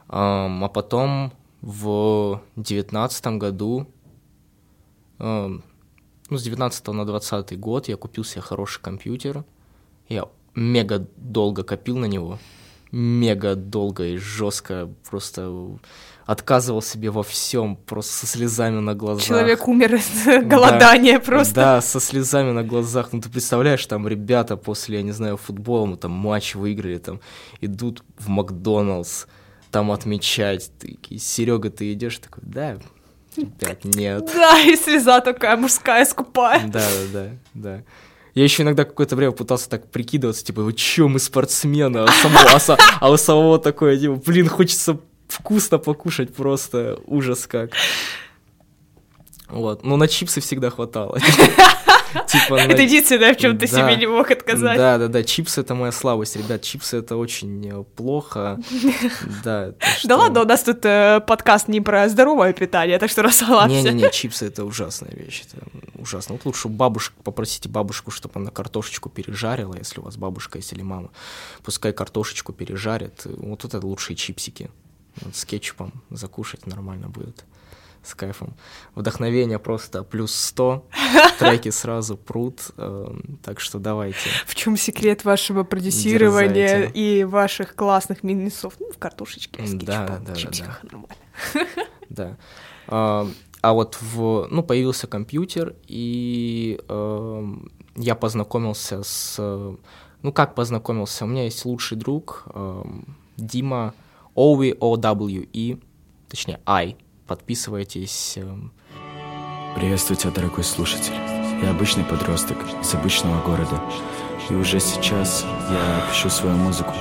[0.08, 1.32] А потом
[1.62, 3.88] в девятнадцатом году,
[5.20, 5.62] ну,
[6.30, 9.46] с 19 на 20 год я купил себе хороший компьютер.
[10.10, 10.26] Я
[10.56, 12.40] мега долго копил на него.
[12.92, 15.78] Мега долго и жестко просто
[16.28, 19.26] отказывал себе во всем, просто со слезами на глазах.
[19.26, 21.56] Человек умер от голодания да, просто.
[21.56, 23.14] Да, со слезами на глазах.
[23.14, 27.22] Ну, ты представляешь, там ребята после, я не знаю, футбола, ну, там матч выиграли, там
[27.62, 29.26] идут в Макдоналдс,
[29.72, 30.70] там отмечать.
[30.78, 32.78] Ты, Серега, ты идешь такой, да,
[33.38, 34.30] ребят, нет.
[34.36, 36.68] Да, и слеза такая мужская скупая.
[36.68, 37.84] Да, да, да, да.
[38.34, 42.42] Я еще иногда какое-то время пытался так прикидываться, типа, вы чё, мы спортсмены, а, самого,
[42.68, 45.00] а, а у самого такое, типа, блин, хочется
[45.40, 47.72] вкусно покушать просто, ужас как.
[49.50, 51.18] Вот, но на чипсы всегда хватало.
[52.28, 54.78] Типа, это единственное, в чем ты себе не мог отказать.
[54.78, 58.60] Да, да, да, чипсы это моя слабость, ребят, чипсы это очень э, плохо.
[59.44, 59.74] Да,
[60.04, 63.84] да ладно, у нас тут э, подкаст не про здоровое питание, так что расслабься.
[63.84, 65.66] Не-не-не, чипсы это ужасная вещь, это
[65.96, 66.36] ужасно.
[66.36, 70.82] Вот лучше бабушку, попросите бабушку, чтобы она картошечку пережарила, если у вас бабушка есть или
[70.82, 71.10] мама.
[71.64, 74.70] Пускай картошечку пережарит, вот это лучшие чипсики.
[75.34, 77.46] С кетчупом закушать нормально будет
[78.08, 78.54] с кайфом.
[78.96, 80.86] Вдохновение просто плюс 100,
[81.40, 84.30] треки сразу прут, э, так что давайте.
[84.46, 87.20] В чем секрет вашего продюсирования Дерзайте.
[87.20, 88.76] и ваших классных минусов?
[88.80, 90.80] Ну, в картошечке с да, да, да, да.
[90.84, 91.16] нормально.
[92.10, 92.38] Да.
[92.88, 93.28] А,
[93.62, 97.54] а вот в, ну, появился компьютер, и э,
[97.96, 99.38] я познакомился с...
[100.24, 101.26] Ну, как познакомился?
[101.26, 102.84] У меня есть лучший друг, э,
[103.36, 103.94] Дима,
[104.38, 105.78] Оуи, O-W-E,
[106.30, 108.36] точнее, I, подписывайтесь.
[108.38, 108.72] Эм.
[109.76, 111.16] Приветствую тебя, дорогой слушатель.
[111.64, 113.82] Я обычный подросток из обычного города.
[114.52, 116.94] И уже сейчас я пишу свою музыку.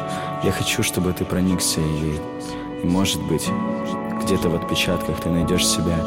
[0.45, 2.17] Я хочу, чтобы ты проникся и,
[2.83, 3.47] и может быть,
[4.25, 5.99] где-то в отпечатках ты найдешь себя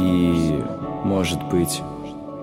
[0.00, 0.64] и,
[1.04, 1.80] может быть,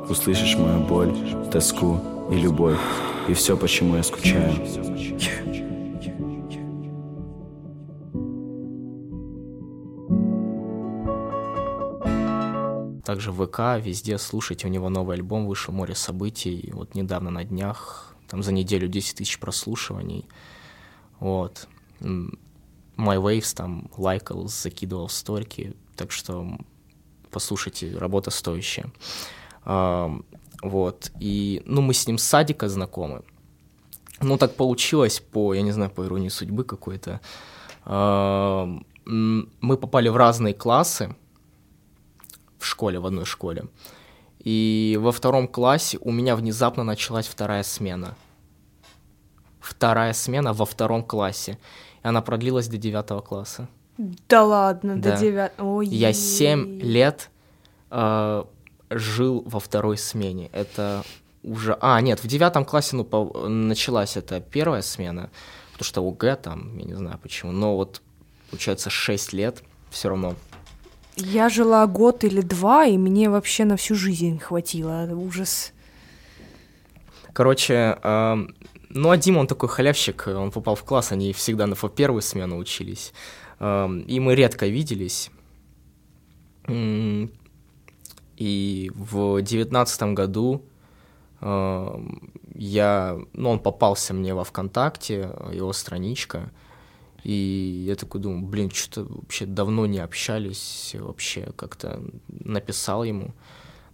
[0.08, 1.14] услышишь мою боль,
[1.52, 2.00] тоску
[2.32, 2.80] и любовь,
[3.28, 4.56] и все, почему я скучаю.
[13.04, 18.16] Также ВК, везде слушайте, у него новый альбом вышел, море событий, вот недавно на днях,
[18.28, 20.26] там за неделю 10 тысяч прослушиваний,
[21.20, 21.68] вот.
[22.02, 22.36] My
[22.98, 26.58] Waves там лайкал, закидывал в сторики, так что
[27.32, 28.92] послушайте, работа стоящая.
[30.62, 33.22] Вот, и, ну, мы с ним с садика знакомы.
[34.20, 37.22] Ну, так получилось по, я не знаю, по иронии судьбы какой-то.
[37.86, 41.16] Мы попали в разные классы,
[42.60, 43.66] в школе, в одной школе.
[44.40, 48.16] И во втором классе у меня внезапно началась вторая смена.
[49.60, 51.58] Вторая смена во втором классе.
[52.04, 53.68] И она продлилась до девятого класса.
[53.98, 55.12] Да ладно, да.
[55.12, 55.82] до девятого.
[55.82, 57.30] Я семь лет
[57.92, 58.44] э,
[58.90, 60.50] жил во второй смене.
[60.54, 61.04] Это
[61.44, 61.78] уже...
[61.82, 63.48] А, нет, в девятом классе ну, по...
[63.48, 65.30] началась эта первая смена,
[65.74, 68.02] потому что УГ там, я не знаю почему, но вот,
[68.50, 70.36] получается, шесть лет все равно
[71.20, 75.10] я жила год или два, и мне вообще на всю жизнь хватило.
[75.14, 75.74] Ужас.
[77.34, 78.38] Короче, э,
[78.90, 82.58] ну а Дима, он такой халявщик, он попал в класс, они всегда на первую смену
[82.58, 83.14] учились.
[83.62, 85.32] И мы редко виделись.
[86.68, 87.32] И
[88.96, 90.64] в девятнадцатом году
[91.42, 96.52] я, ну, он попался мне во ВКонтакте, его страничка,
[97.24, 103.34] и я такой думаю, блин, что-то вообще давно не общались, вообще как-то написал ему,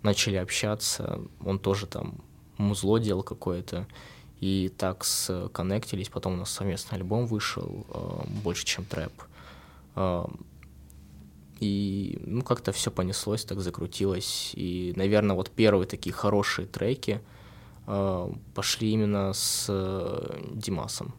[0.04, 2.24] начали общаться, он тоже там
[2.58, 3.88] музло делал какое-то,
[4.40, 9.14] и так сконнектились, потом у нас совместный альбом вышел, э, больше, чем трэп.
[9.96, 10.26] Э,
[11.60, 17.22] и, ну, как-то все понеслось, так закрутилось, и, наверное, вот первые такие хорошие треки
[17.88, 19.72] э, пошли именно с
[20.52, 21.16] Димасом.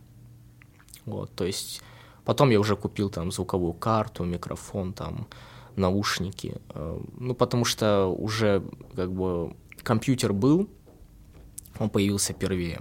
[1.06, 1.82] Вот, то есть
[2.26, 5.28] Потом я уже купил там звуковую карту, микрофон, там
[5.76, 6.56] наушники.
[6.74, 8.62] Э, ну, потому что уже
[8.96, 9.54] как бы
[9.84, 10.68] компьютер был,
[11.78, 12.80] он появился первее.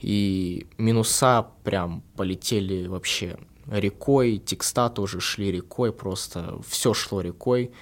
[0.00, 7.72] И минуса прям полетели вообще рекой, текста тоже шли рекой, просто все шло рекой.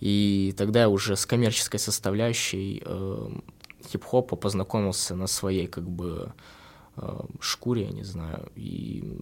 [0.00, 3.28] И тогда я уже с коммерческой составляющей э,
[3.86, 6.32] хип-хопа познакомился на своей как бы
[6.96, 9.16] э, шкуре, я не знаю, и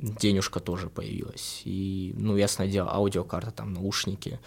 [0.00, 1.62] денежка тоже появилась.
[1.64, 4.40] И, ну, ясное дело, аудиокарта, там, наушники,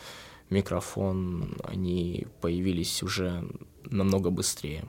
[0.49, 3.47] микрофон, они появились уже
[3.85, 4.85] намного быстрее.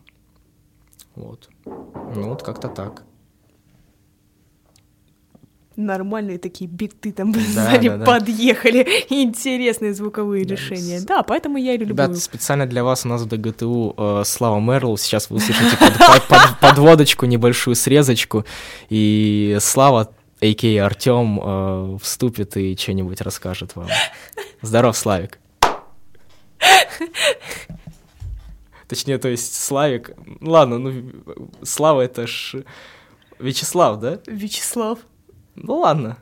[1.15, 1.49] Вот.
[1.65, 3.05] Ну, вот как-то так.
[5.77, 8.05] нормальные такие биты там да, сзади да, да.
[8.05, 11.01] подъехали, интересные звуковые да, решения.
[11.01, 11.05] С...
[11.05, 11.95] Да, поэтому я и люблю.
[11.95, 15.99] Ребят, специально для вас у нас в ДГТУ э, Слава Мерл, сейчас вы услышите под,
[15.99, 18.45] под, под, подводочку, небольшую срезочку,
[18.89, 20.13] и Слава,
[20.45, 20.85] а.к.а.
[20.85, 23.89] Артем, э, вступит и что-нибудь расскажет вам.
[24.63, 25.39] Здоров, Славик.
[28.89, 30.11] Точнее, то есть Славик...
[30.41, 31.13] Ладно, ну,
[31.63, 32.57] Слава это ж...
[33.39, 34.21] Вячеслав, да?
[34.27, 34.99] Вячеслав.
[35.57, 36.19] Ну ладно.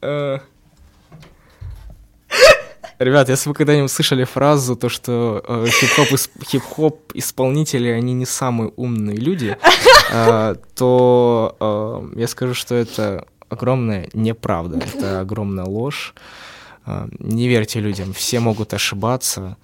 [2.98, 8.72] Ребят, если вы когда-нибудь слышали фразу, то что э, хип-хоп, хип-хоп исполнители, они не самые
[8.76, 9.58] умные люди,
[10.10, 11.56] э, то
[12.14, 16.14] э, я скажу, что это огромная неправда, это огромная ложь.
[16.86, 19.56] Э, не верьте людям, все могут ошибаться.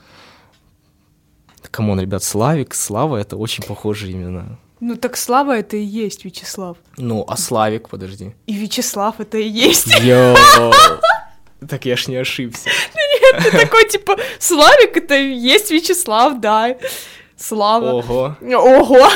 [1.70, 4.58] Come on, ребят, Славик, Слава— это очень похожие имена.
[4.80, 6.76] Ну так Слава это и есть Вячеслав.
[6.98, 8.34] Ну, а Славик, подожди.
[8.46, 9.86] И Вячеслав это и есть.
[10.02, 10.36] Yo.
[11.68, 12.68] Так я ж не ошибся.
[12.68, 13.01] Нет,
[13.42, 16.76] ты такой, типа, Славик это есть Вячеслав, да.
[17.36, 17.92] Слава.
[17.92, 18.36] Ого.
[18.40, 19.08] Ого.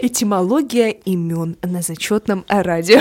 [0.00, 3.00] Этимология имен на зачетном радио.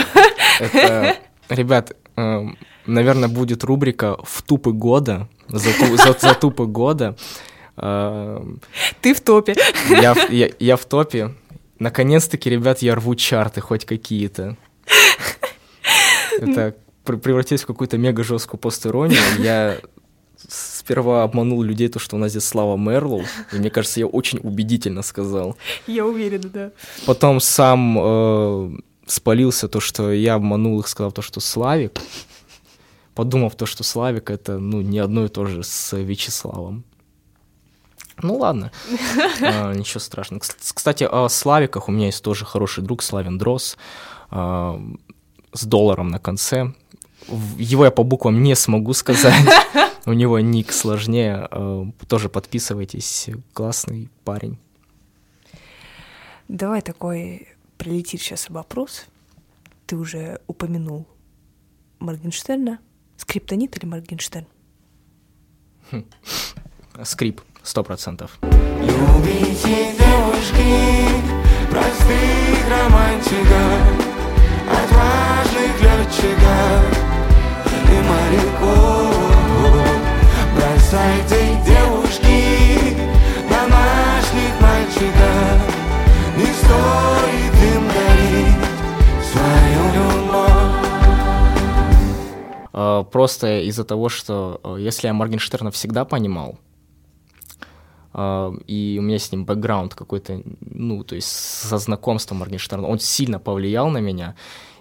[0.59, 1.17] Это,
[1.49, 7.15] ребят, эм, наверное, будет рубрика «В тупы года», за, за, за тупы года.
[7.75, 9.55] Ты в топе.
[9.89, 11.33] Я, я, я в топе.
[11.79, 14.55] Наконец-таки, ребят, я рву чарты хоть какие-то.
[16.39, 19.19] Это превратилось в какую-то мега жесткую постиронию.
[19.39, 19.79] Я
[20.47, 24.39] сперва обманул людей, то, что у нас здесь Слава Мерлоу, и мне кажется, я очень
[24.43, 25.55] убедительно сказал.
[25.87, 26.71] Я уверена, да.
[27.05, 28.71] Потом сам э,
[29.05, 31.99] спалился то, что я обманул их, сказал то, что Славик,
[33.15, 36.83] подумав то, что Славик это, ну, не одно и то же с Вячеславом.
[38.21, 38.71] Ну ладно,
[39.41, 40.41] а, ничего страшного.
[40.41, 43.77] Кстати, о Славиках у меня есть тоже хороший друг Славин Дрос
[44.29, 44.79] а,
[45.51, 46.73] с долларом на конце.
[47.57, 49.33] Его я по буквам не смогу сказать.
[50.05, 51.47] У него ник сложнее.
[51.49, 53.29] А, тоже подписывайтесь.
[53.53, 54.57] Классный парень.
[56.47, 57.47] Давай такой
[57.77, 59.05] прилетит сейчас вопрос.
[59.85, 61.07] Ты уже упомянул
[61.99, 62.79] Моргенштерна.
[63.17, 64.47] Скриптонит или Моргенштерн?
[65.91, 66.05] Хм.
[67.03, 68.37] Скрип сто процентов.
[68.41, 71.07] Любите девушки,
[71.71, 73.81] простых романтиков,
[74.69, 77.12] отважных летчиков
[92.73, 96.57] А, просто из-за того, что э, если я Моргенштерна всегда понимал,
[98.67, 103.39] и у меня с ним бэкграунд какой-то, ну, то есть со знакомством Моргенштерна, он сильно
[103.39, 104.35] повлиял на меня,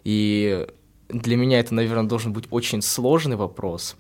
[0.04, 0.66] и
[1.12, 3.96] для меня это, наверное, должен быть очень сложный вопрос,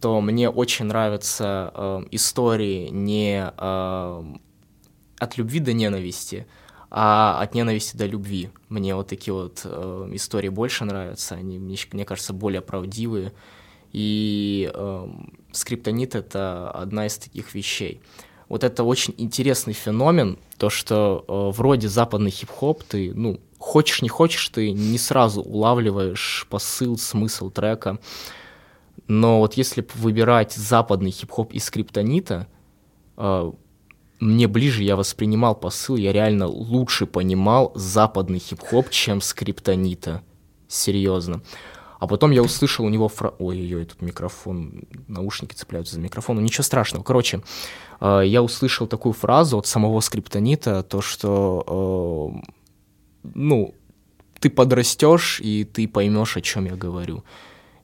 [0.00, 4.22] то мне очень нравятся э, истории не э,
[5.18, 6.46] от любви до ненависти,
[6.90, 8.50] а от ненависти до любви.
[8.68, 13.32] Мне вот такие вот э, истории больше нравятся, они, мне, мне кажется, более правдивые.
[13.92, 15.08] И э,
[15.52, 18.02] скриптонит— это одна из таких вещей
[18.48, 24.08] вот это очень интересный феномен, то, что э, вроде западный хип-хоп, ты, ну, хочешь не
[24.08, 27.98] хочешь, ты не сразу улавливаешь посыл, смысл трека.
[29.08, 32.46] Но вот если выбирать западный хип-хоп из скриптонита,
[33.18, 33.52] э,
[34.20, 40.22] мне ближе я воспринимал посыл, я реально лучше понимал западный хип-хоп, чем скриптонита.
[40.66, 41.42] Серьезно.
[42.00, 43.34] А потом я услышал у него фра...
[43.38, 46.36] Ой-ой-ой, тут микрофон, наушники цепляются за микрофон.
[46.36, 47.02] Ну, ничего страшного.
[47.02, 47.42] Короче,
[48.00, 52.50] э, я услышал такую фразу от самого скриптонита, то, что, э,
[53.22, 53.74] ну,
[54.40, 57.24] ты подрастешь, и ты поймешь, о чем я говорю.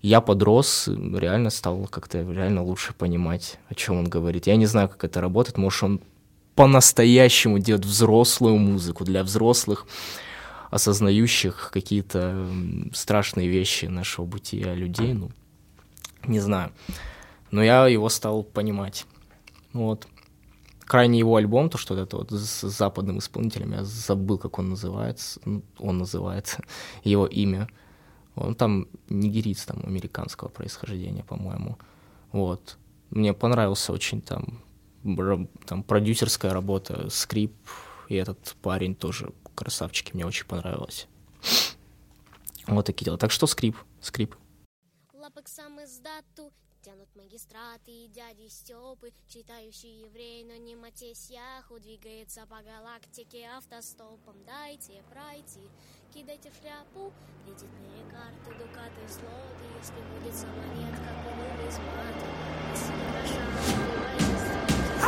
[0.02, 4.46] Я подрос, реально стал как-то реально лучше понимать, о чем он говорит.
[4.46, 5.56] Я не знаю, как это работает.
[5.56, 6.00] Может, он
[6.54, 9.86] по-настоящему делает взрослую музыку для взрослых
[10.70, 12.48] осознающих какие-то
[12.92, 15.30] страшные вещи нашего бытия людей, ну,
[16.26, 16.72] не знаю.
[17.50, 19.06] Но я его стал понимать.
[19.72, 20.06] Вот.
[20.86, 25.40] Крайний его альбом, то, что это вот с западным исполнителем, я забыл, как он называется,
[25.44, 26.62] ну, он называется,
[27.04, 27.68] его имя.
[28.36, 31.78] Он там нигериец, там, американского происхождения, по-моему.
[32.32, 32.76] Вот.
[33.10, 34.60] Мне понравился очень там,
[35.66, 37.54] там продюсерская работа, скрип,
[38.08, 41.06] и этот парень тоже красавчики, мне очень понравилось.
[42.66, 43.18] Вот такие дела.
[43.18, 44.34] Так что скрип, скрип.
[45.12, 46.52] Лапок сам издату
[46.84, 51.32] Тянут магистраты и дяди Степы, читающий еврей, но не Матесь
[51.80, 54.44] двигается по галактике автостопом.
[54.44, 55.70] Дайте пройти,
[56.12, 57.10] кидайте шляпу,
[57.42, 61.80] кредитные карты, дукаты, слоты, если будет монетка, кулю без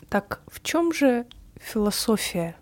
[0.08, 2.58] Так в чем же философия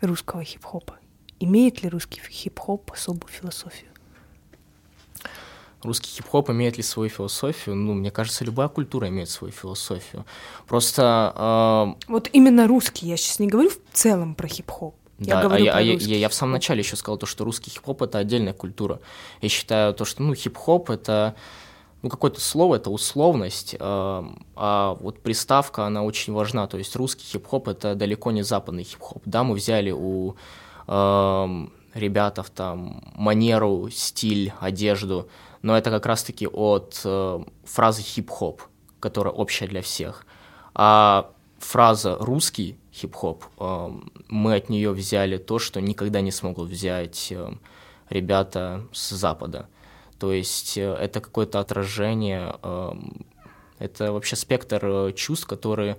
[0.00, 0.98] русского хип-хопа?
[1.40, 3.89] Имеет ли русский хип-хоп особую философию?
[5.82, 7.74] Русский хип-хоп имеет ли свою философию?
[7.74, 10.24] Ну, мне кажется, любая культура имеет свою философию.
[10.68, 11.94] Просто...
[12.06, 14.94] э, Вот именно русский, я сейчас не говорю в целом про хип-хоп.
[15.18, 16.96] Я Да, говорю а я, про а я- русский я- я в самом начале еще
[16.96, 19.00] сказал то, что русский хип-хоп это отдельная культура.
[19.40, 21.34] Я считаю то, что ну хип-хоп это
[22.02, 23.78] ну какое-то слово, это условность, э,
[24.56, 26.66] а вот приставка она очень важна.
[26.66, 29.22] То есть русский хип-хоп это далеко не западный хип-хоп.
[29.26, 30.36] Да, мы взяли у
[30.88, 35.28] эм, ребятов там манеру, стиль, одежду,
[35.62, 38.62] но это как раз-таки от э, фразы хип-хоп,
[38.98, 40.26] которая общая для всех.
[40.74, 43.88] А фраза русский хип-хоп, э,
[44.28, 47.52] мы от нее взяли то, что никогда не смогут взять э,
[48.08, 49.68] ребята с Запада.
[50.18, 52.92] То есть э, это какое-то отражение, э,
[53.78, 55.98] это вообще спектр э, чувств, которые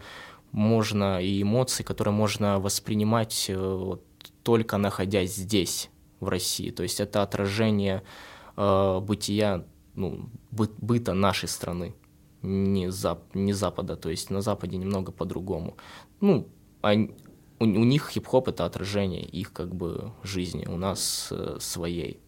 [0.51, 4.03] можно, и эмоций, которые можно воспринимать э, вот
[4.43, 5.89] только находясь здесь,
[6.19, 6.69] в России.
[6.69, 11.93] То есть это отражение э, бытия, ну, бы- быта нашей страны,
[12.41, 13.95] не, зап- не Запада.
[13.95, 15.75] То есть на Западе немного по-другому.
[16.21, 16.47] Ну,
[16.81, 17.11] ань-
[17.59, 22.19] у, у них хип-хоп это отражение их как бы жизни, у нас э, своей.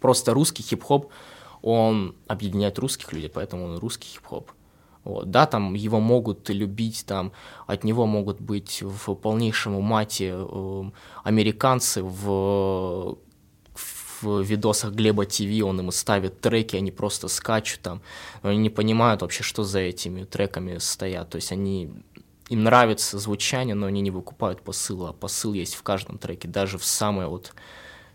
[0.00, 1.10] Просто русский хип-хоп,
[1.62, 4.50] он объединяет русских людей, поэтому он русский хип-хоп.
[5.04, 5.30] Вот.
[5.30, 7.32] Да, там его могут любить, там
[7.66, 10.90] от него могут быть в полнейшем мате э,
[11.24, 13.18] американцы в,
[14.22, 18.02] в видосах Глеба ТВ, он им ставит треки, они просто скачут там,
[18.42, 21.90] они не понимают вообще, что за этими треками стоят, то есть они
[22.48, 26.78] им нравится звучание, но они не выкупают посыл, а посыл есть в каждом треке, даже
[26.78, 27.54] в самой вот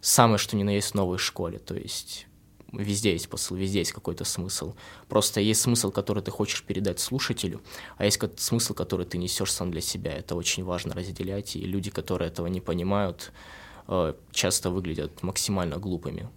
[0.01, 2.27] самое что ни на есть новой школе, то есть
[2.73, 4.73] везде есть посыл, везде есть какой-то смысл.
[5.07, 7.61] Просто есть смысл, который ты хочешь передать слушателю,
[7.97, 10.11] а есть смысл, который ты несешь сам для себя.
[10.11, 13.31] Это очень важно разделять, и люди, которые этого не понимают,
[14.31, 16.27] часто выглядят максимально глупыми.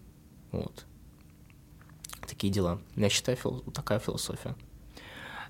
[0.52, 0.84] Вот.
[2.26, 2.78] Такие дела.
[2.96, 4.54] Я считаю, фил- такая философия.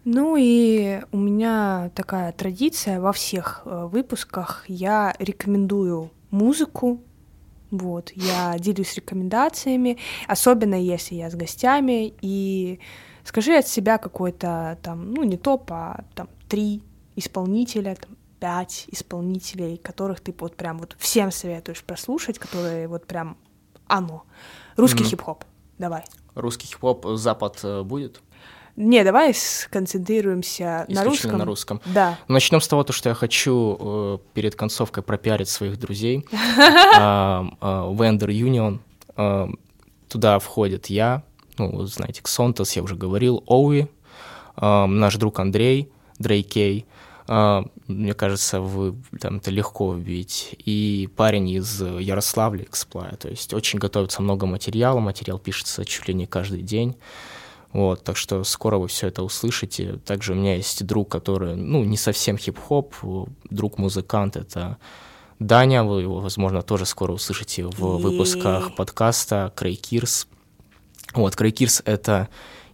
[0.04, 4.64] Ну и у меня такая традиция во всех э, выпусках.
[4.68, 7.00] Я рекомендую музыку.
[7.72, 12.14] Вот, я делюсь рекомендациями, особенно если я с гостями.
[12.22, 12.78] И
[13.24, 16.82] скажи от себя какой-то там, ну не топ, а там три
[17.16, 23.36] исполнителя, там, пять исполнителей, которых ты вот прям вот всем советуешь прослушать, которые вот прям
[23.86, 24.24] оно.
[24.76, 25.10] Русский Мгм.
[25.10, 25.44] хип-хоп.
[25.78, 26.02] Давай.
[26.34, 28.20] Русский хип-хоп э, Запад э, будет?
[28.76, 31.38] Не, давай сконцентрируемся на русском.
[31.38, 31.80] на русском.
[31.86, 32.18] Да.
[32.28, 36.26] Начнем с того, то, что я хочу э, перед концовкой пропиарить своих друзей.
[36.98, 38.80] А, Vendor Union.
[39.16, 39.48] а,
[40.08, 41.22] Туда входит я,
[41.58, 43.88] ну, знаете, Ксонтас, я уже говорил, Оуи,
[44.56, 46.86] наш друг Андрей, Дрейкей.
[47.28, 50.54] А, Мне кажется, вы там это легко увидеть.
[50.64, 53.16] И парень из Ярославля, Эксплая.
[53.16, 55.00] То есть очень готовится много материала.
[55.00, 56.96] Материал пишется чуть ли не каждый день.
[57.72, 59.98] Вот, так что скоро вы все это услышите.
[60.04, 62.94] Также у меня есть друг, который, ну, не совсем хип-хоп,
[63.50, 64.78] друг-музыкант, это
[65.38, 70.26] Даня, вы его, возможно, тоже скоро услышите в выпусках подкаста Крейкирс.
[71.12, 72.28] Вот, Крейкирс— это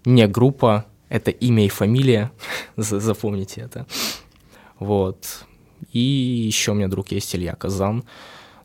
[0.04, 2.30] не группа, это имя и фамилия,
[2.76, 3.86] За- запомните это.
[4.82, 5.44] Вот.
[5.92, 8.04] И еще у меня друг есть Илья Казан,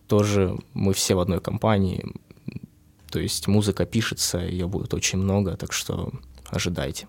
[0.07, 2.11] тоже мы все в одной компании,
[3.11, 6.11] то есть музыка пишется, ее будет очень много, так что
[6.49, 7.07] ожидайте.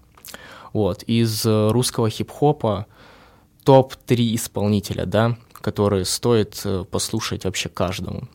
[0.74, 2.86] Вот, из э, русского хип-хопа
[3.64, 8.28] топ-3 исполнителя, да, которые стоит э, послушать вообще каждому.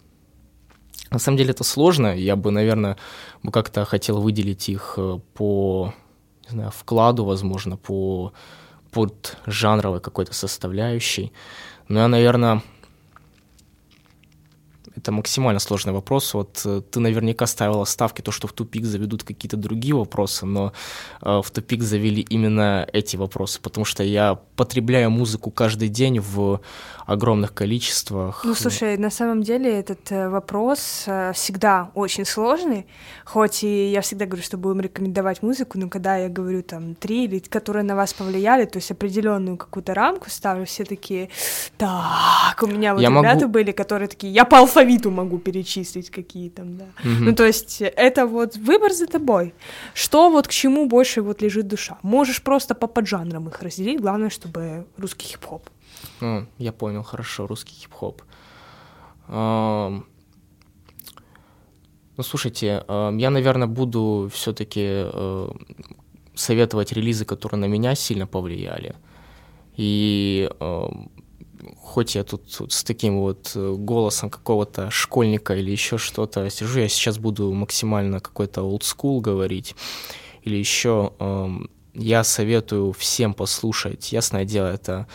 [1.11, 2.97] На самом деле это сложно, я бы, наверное,
[3.51, 5.93] как-то хотел выделить их э, по,
[6.45, 8.33] не знаю, вкладу, возможно, по
[8.93, 11.33] под жанровой какой-то составляющей.
[11.87, 12.61] Но я, наверное,
[14.95, 16.33] это максимально сложный вопрос.
[16.33, 20.73] Вот э, ты наверняка ставила ставки, то, что в тупик заведут какие-то другие вопросы, но
[21.21, 26.61] э, в тупик завели именно эти вопросы, потому что я потребляю музыку каждый день в
[27.05, 28.43] огромных количествах.
[28.45, 32.85] Ну, слушай, на самом деле этот э, вопрос э, всегда очень сложный,
[33.25, 37.25] хоть и я всегда говорю, что будем рекомендовать музыку, но когда я говорю там три,
[37.25, 41.29] или которые на вас повлияли, то есть определенную какую-то рамку ставлю, все такие,
[41.77, 45.39] так, у меня вот Я ребята могу- были, которые такие, я по алфавиту алфавиту могу
[45.39, 46.85] перечислить какие там, да.
[47.03, 49.53] Ну, то есть это вот выбор за тобой.
[49.93, 51.97] Что вот к чему больше вот лежит душа.
[52.03, 55.69] Можешь просто по поджанрам их разделить, главное, чтобы русский хип-хоп.
[56.21, 58.21] Ну, я понял, хорошо, русский хип-хоп.
[59.27, 60.05] Ам,
[62.17, 65.05] Ну, слушайте, ам, я, наверное, буду все-таки
[66.35, 68.95] советовать релизы, которые на меня сильно повлияли.
[69.77, 70.49] И
[71.81, 76.79] хоть я тут, тут с таким вот э, голосом какого-то школьника или еще что-то сижу,
[76.79, 79.75] я сейчас буду максимально какой-то old school говорить.
[80.41, 85.07] Или еще ам, я советую всем послушать, ясное дело, это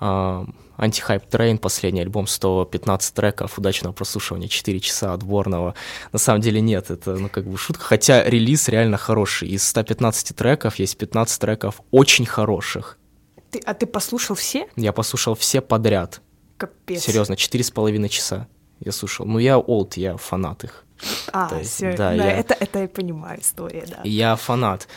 [0.00, 5.74] ам, Antihypetrain, последний альбом, 115 треков, удачного прослушивания, 4 часа отборного.
[6.12, 9.48] На самом деле нет, это ну как бы шутка, хотя релиз реально хороший.
[9.50, 12.98] Из 115 треков есть 15 треков очень хороших.
[13.54, 14.66] Ты, а ты послушал все?
[14.74, 16.20] Я послушал все подряд.
[16.56, 17.04] Капец.
[17.04, 18.48] Серьезно, четыре с половиной часа
[18.80, 19.26] я слушал.
[19.26, 20.84] Ну, я олд, я фанат их.
[21.32, 24.00] А, То есть, всё, да, да, я- это, это я понимаю история, да.
[24.02, 24.88] Я фанат.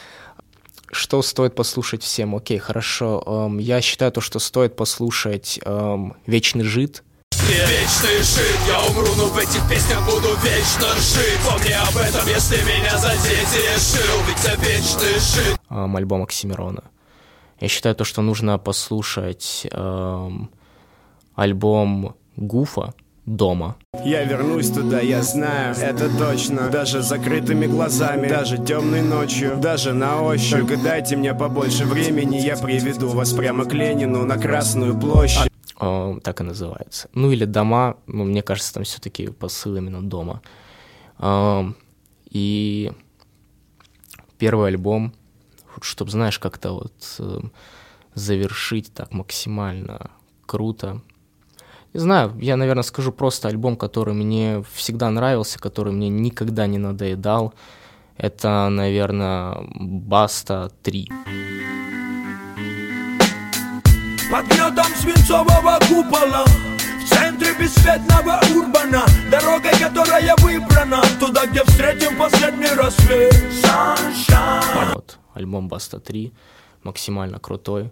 [0.92, 2.34] Что стоит послушать всем?
[2.36, 3.22] Окей, хорошо.
[3.28, 7.04] Эм, я считаю то, что стоит послушать эм, «Вечный жид».
[7.48, 12.58] Вечный жид, я умру, но в этих песнях буду вечно жить Помни об этом, если
[12.64, 16.84] меня задеть и решил Ведь я вечный жид эм, альбом Оксимирона.
[17.60, 20.50] Я считаю то, что нужно послушать эм,
[21.36, 22.94] альбом Гуфа
[23.26, 23.76] «Дома».
[24.06, 30.22] Я вернусь туда, я знаю, это точно Даже закрытыми глазами, даже темной ночью Даже на
[30.22, 35.52] ощупь Только дайте мне побольше времени Я приведу вас прямо к Ленину на Красную площадь
[35.80, 37.08] Э, так и называется.
[37.14, 40.42] Ну или дома, ну, мне кажется, там все-таки посыл именно дома.
[41.20, 41.76] Эм,
[42.32, 42.92] И
[44.38, 45.14] первый альбом,
[45.82, 47.40] чтобы, знаешь, как-то вот э,
[48.14, 50.12] завершить так максимально
[50.46, 51.02] круто.
[51.94, 56.78] Не знаю, я, наверное, скажу просто альбом, который мне всегда нравился, который мне никогда не
[56.78, 57.54] надоедал.
[58.18, 61.10] Это, наверное, Баста 3.
[64.30, 72.68] Под гнетом свинцового купола В центре бесцветного урбана Дорогой, которая выбрана Туда, где встретим последний
[72.76, 73.34] рассвет
[73.64, 76.34] Sunshine Вот, альбом Баста 3,
[76.84, 77.92] максимально крутой.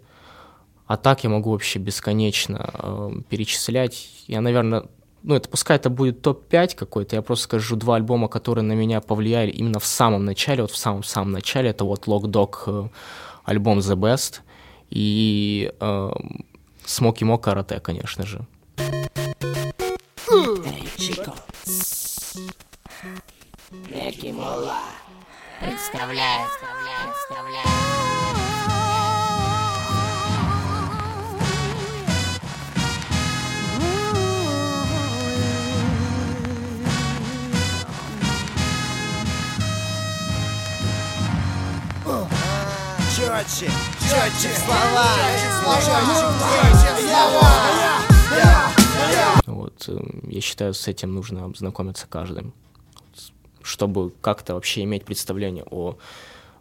[0.88, 4.10] А так я могу вообще бесконечно э, перечислять.
[4.28, 4.84] Я, наверное,
[5.24, 9.02] ну, это пускай это будет топ-5 какой-то, я просто скажу два альбома, которые на меня
[9.02, 12.90] повлияли именно в самом начале, вот в самом-самом начале, это вот Lock Dog э,
[13.44, 14.42] альбом The Best
[14.92, 16.12] и э,
[16.86, 18.46] Smoky Mo Karate, конечно же.
[23.86, 25.05] Представляю,
[25.60, 26.48] представляю,
[27.04, 27.66] представляю.
[43.16, 43.72] Четче,
[44.02, 45.08] четче слова,
[45.80, 47.50] четче слова.
[49.46, 52.54] Вот, э, я считаю, с этим нужно ознакомиться каждым,
[53.66, 55.98] чтобы как-то вообще иметь представление о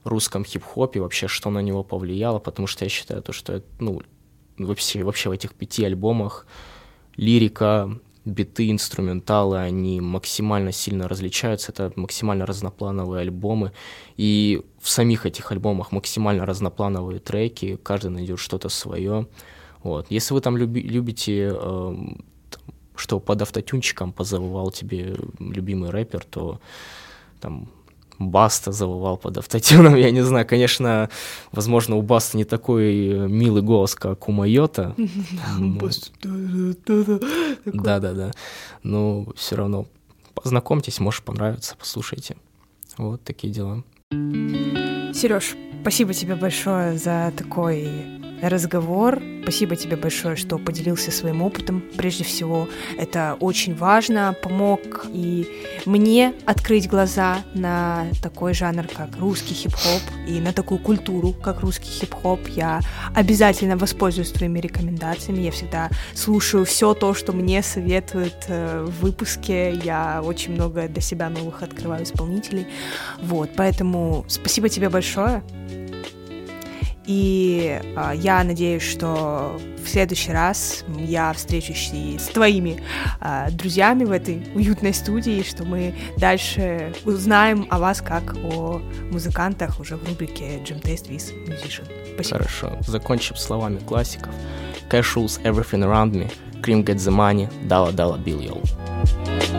[0.05, 4.03] русском хип-хопе, вообще, что на него повлияло, потому что я считаю, то, что ну,
[4.59, 6.47] вообще, вообще в этих пяти альбомах
[7.17, 13.73] лирика, биты, инструменталы, они максимально сильно различаются, это максимально разноплановые альбомы,
[14.17, 19.27] и в самих этих альбомах максимально разноплановые треки, каждый найдет что-то свое.
[19.83, 20.07] Вот.
[20.09, 22.25] Если вы там люби- любите, там,
[22.97, 26.61] что под автотюнчиком позавывал тебе любимый рэпер, то
[27.41, 27.69] там
[28.19, 31.11] Баста завывал под автотюном, я не знаю, конечно,
[31.53, 34.95] возможно, у Баста не такой э, милый голос, как у Майота.
[37.65, 38.31] Да-да-да.
[38.83, 39.87] Но все равно
[40.35, 42.37] познакомьтесь, может понравится, послушайте.
[42.97, 43.83] Вот такие дела.
[45.13, 47.89] Сереж, спасибо тебе большое за такой
[48.49, 49.23] разговор.
[49.43, 51.83] Спасибо тебе большое, что поделился своим опытом.
[51.97, 52.69] Прежде всего,
[52.99, 55.47] это очень важно, помог и
[55.87, 61.91] мне открыть глаза на такой жанр, как русский хип-хоп, и на такую культуру, как русский
[61.91, 62.41] хип-хоп.
[62.49, 62.81] Я
[63.15, 65.43] обязательно воспользуюсь твоими рекомендациями.
[65.43, 69.75] Я всегда слушаю все то, что мне советуют э, в выпуске.
[69.85, 72.67] Я очень много для себя новых открываю исполнителей.
[73.21, 75.43] Вот, поэтому спасибо тебе большое.
[77.07, 82.83] И а, я надеюсь, что в следующий раз я встречусь и с твоими
[83.21, 89.81] а, друзьями в этой уютной студии, что мы дальше узнаем о вас как о музыкантах
[89.81, 91.87] уже в рубрике Jam Taste with Musician.
[92.15, 92.39] Спасибо.
[92.39, 92.79] Хорошо.
[92.87, 94.33] Закончим словами классиков.
[94.91, 96.31] Cash rules everything around me.
[96.63, 97.49] Cream gets the money.
[97.69, 99.54] Dollar bill, yo.